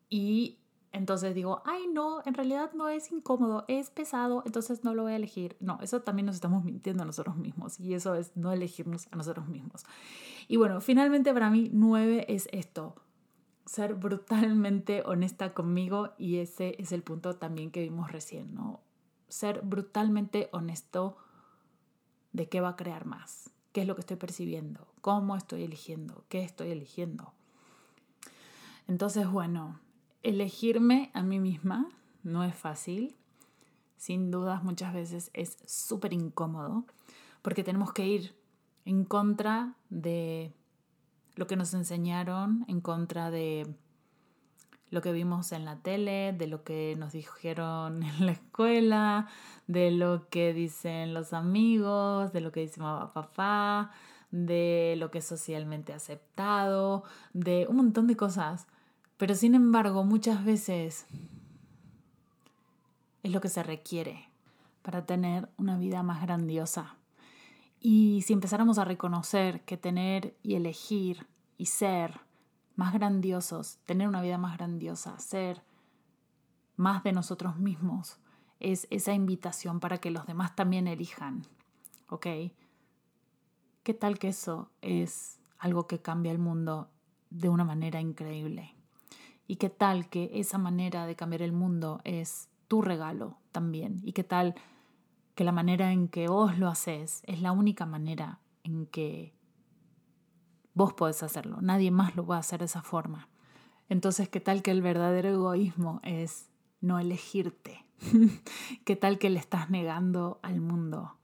y 0.09 0.57
entonces 0.91 1.35
digo, 1.35 1.61
ay 1.65 1.87
no, 1.91 2.21
en 2.25 2.33
realidad 2.33 2.71
no 2.73 2.89
es 2.89 3.11
incómodo, 3.11 3.65
es 3.67 3.89
pesado, 3.89 4.41
entonces 4.45 4.83
no 4.83 4.93
lo 4.93 5.03
voy 5.03 5.13
a 5.13 5.15
elegir. 5.15 5.55
No, 5.59 5.79
eso 5.81 6.01
también 6.01 6.25
nos 6.25 6.35
estamos 6.35 6.63
mintiendo 6.63 7.03
a 7.03 7.05
nosotros 7.05 7.37
mismos 7.37 7.79
y 7.79 7.93
eso 7.93 8.15
es 8.15 8.35
no 8.35 8.51
elegirnos 8.51 9.07
a 9.11 9.15
nosotros 9.15 9.47
mismos. 9.47 9.83
Y 10.47 10.57
bueno, 10.57 10.81
finalmente 10.81 11.33
para 11.33 11.49
mí 11.49 11.69
nueve 11.73 12.25
es 12.33 12.47
esto, 12.51 12.95
ser 13.67 13.95
brutalmente 13.95 15.03
honesta 15.05 15.53
conmigo 15.53 16.13
y 16.17 16.37
ese 16.37 16.75
es 16.79 16.91
el 16.93 17.03
punto 17.03 17.35
también 17.35 17.69
que 17.69 17.81
vimos 17.81 18.11
recién, 18.11 18.55
¿no? 18.55 18.79
Ser 19.27 19.61
brutalmente 19.61 20.49
honesto 20.53 21.17
de 22.31 22.47
qué 22.47 22.61
va 22.61 22.69
a 22.69 22.75
crear 22.77 23.05
más, 23.05 23.51
qué 23.73 23.81
es 23.81 23.87
lo 23.87 23.95
que 23.95 24.01
estoy 24.01 24.15
percibiendo, 24.15 24.87
cómo 25.01 25.35
estoy 25.35 25.63
eligiendo, 25.63 26.23
qué 26.29 26.43
estoy 26.43 26.69
eligiendo. 26.71 27.33
Entonces, 28.87 29.29
bueno, 29.29 29.79
elegirme 30.23 31.11
a 31.13 31.21
mí 31.21 31.39
misma 31.39 31.89
no 32.23 32.43
es 32.45 32.55
fácil. 32.55 33.15
Sin 33.97 34.31
dudas 34.31 34.63
muchas 34.63 34.93
veces 34.93 35.29
es 35.33 35.57
súper 35.65 36.13
incómodo 36.13 36.85
porque 37.41 37.63
tenemos 37.63 37.91
que 37.91 38.07
ir 38.07 38.35
en 38.85 39.03
contra 39.03 39.75
de 39.89 40.53
lo 41.37 41.47
que 41.47 41.55
nos 41.55 41.73
enseñaron, 41.73 42.65
en 42.67 42.81
contra 42.81 43.31
de 43.31 43.73
lo 44.89 45.01
que 45.01 45.13
vimos 45.13 45.53
en 45.53 45.63
la 45.63 45.77
tele, 45.77 46.33
de 46.33 46.47
lo 46.47 46.65
que 46.65 46.95
nos 46.97 47.13
dijeron 47.13 48.03
en 48.03 48.25
la 48.25 48.33
escuela, 48.33 49.27
de 49.67 49.91
lo 49.91 50.27
que 50.27 50.53
dicen 50.53 51.13
los 51.13 51.31
amigos, 51.31 52.33
de 52.33 52.41
lo 52.41 52.51
que 52.51 52.59
dice 52.59 52.81
mamá, 52.81 53.13
papá, 53.13 53.91
de 54.31 54.95
lo 54.97 55.09
que 55.11 55.19
es 55.19 55.25
socialmente 55.25 55.93
aceptado, 55.93 57.05
de 57.31 57.65
un 57.69 57.77
montón 57.77 58.07
de 58.07 58.17
cosas 58.17 58.67
pero 59.17 59.33
sin 59.33 59.55
embargo, 59.55 60.03
muchas 60.03 60.45
veces 60.45 61.07
es 63.23 63.31
lo 63.31 63.41
que 63.41 63.49
se 63.49 63.63
requiere 63.63 64.29
para 64.83 65.05
tener 65.05 65.49
una 65.57 65.77
vida 65.77 66.03
más 66.03 66.21
grandiosa. 66.21 66.96
Y 67.79 68.23
si 68.23 68.33
empezáramos 68.33 68.77
a 68.77 68.85
reconocer 68.85 69.61
que 69.61 69.77
tener 69.77 70.35
y 70.43 70.55
elegir 70.55 71.27
y 71.57 71.67
ser 71.67 72.21
más 72.75 72.93
grandiosos, 72.93 73.77
tener 73.85 74.07
una 74.07 74.21
vida 74.21 74.37
más 74.37 74.57
grandiosa, 74.57 75.19
ser 75.19 75.63
más 76.75 77.03
de 77.03 77.11
nosotros 77.11 77.57
mismos, 77.57 78.19
es 78.59 78.87
esa 78.89 79.13
invitación 79.13 79.79
para 79.79 79.99
que 79.99 80.11
los 80.11 80.25
demás 80.25 80.55
también 80.55 80.87
elijan. 80.87 81.45
¿Ok? 82.09 82.27
¿Qué 83.83 83.93
tal 83.93 84.19
que 84.19 84.29
eso 84.29 84.71
es 84.81 85.39
algo 85.57 85.87
que 85.87 86.01
cambia 86.01 86.31
el 86.31 86.39
mundo 86.39 86.89
de 87.29 87.49
una 87.49 87.63
manera 87.63 88.01
increíble? 88.01 88.77
y 89.47 89.55
qué 89.55 89.69
tal 89.69 90.09
que 90.09 90.29
esa 90.33 90.57
manera 90.57 91.05
de 91.05 91.15
cambiar 91.15 91.41
el 91.41 91.53
mundo 91.53 92.01
es 92.03 92.49
tu 92.67 92.81
regalo 92.81 93.37
también 93.51 94.01
y 94.03 94.11
qué 94.11 94.23
tal 94.23 94.55
que 95.37 95.43
la 95.43 95.51
manera 95.51 95.91
en 95.91 96.07
que 96.07 96.27
vos 96.27 96.57
lo 96.57 96.67
haces 96.67 97.21
es 97.27 97.41
la 97.43 97.51
única 97.51 97.85
manera 97.85 98.39
en 98.63 98.87
que 98.87 99.35
vos 100.73 100.93
podés 100.93 101.21
hacerlo, 101.21 101.61
nadie 101.61 101.91
más 101.91 102.15
lo 102.15 102.25
puede 102.25 102.39
hacer 102.39 102.57
de 102.59 102.65
esa 102.65 102.81
forma. 102.81 103.29
Entonces, 103.87 104.29
¿qué 104.29 104.39
tal 104.39 104.63
que 104.63 104.71
el 104.71 104.81
verdadero 104.81 105.29
egoísmo 105.29 105.99
es 106.01 106.49
no 106.81 106.97
elegirte? 106.97 107.85
¿Qué 108.83 108.95
tal 108.95 109.19
que 109.19 109.29
le 109.29 109.37
estás 109.37 109.69
negando 109.69 110.39
al 110.41 110.59
mundo 110.59 111.17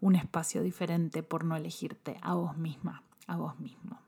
un 0.00 0.16
espacio 0.16 0.60
diferente 0.64 1.22
por 1.22 1.44
no 1.44 1.54
elegirte 1.54 2.18
a 2.20 2.34
vos 2.34 2.56
misma, 2.56 3.04
a 3.28 3.36
vos 3.36 3.60
mismo? 3.60 4.00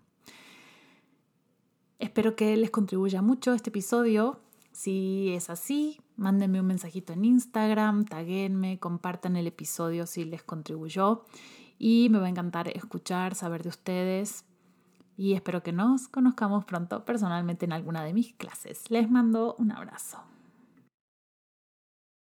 Espero 2.00 2.34
que 2.34 2.56
les 2.56 2.72
contribuya 2.72 3.22
mucho 3.22 3.54
este 3.54 3.70
episodio. 3.70 4.40
Si 4.72 5.32
es 5.32 5.48
así, 5.48 6.00
mándenme 6.16 6.60
un 6.60 6.66
mensajito 6.66 7.12
en 7.12 7.24
Instagram, 7.24 8.04
taguenme, 8.04 8.78
compartan 8.78 9.36
el 9.36 9.46
episodio 9.46 10.06
si 10.06 10.24
les 10.24 10.42
contribuyó 10.42 11.24
y 11.78 12.08
me 12.10 12.18
va 12.18 12.26
a 12.26 12.30
encantar 12.30 12.68
escuchar, 12.68 13.34
saber 13.34 13.62
de 13.62 13.70
ustedes 13.70 14.44
y 15.16 15.34
espero 15.34 15.62
que 15.62 15.72
nos 15.72 16.08
conozcamos 16.08 16.64
pronto 16.64 17.04
personalmente 17.04 17.64
en 17.64 17.72
alguna 17.72 18.02
de 18.04 18.12
mis 18.12 18.34
clases. 18.34 18.90
Les 18.90 19.10
mando 19.10 19.54
un 19.58 19.72
abrazo. 19.72 20.33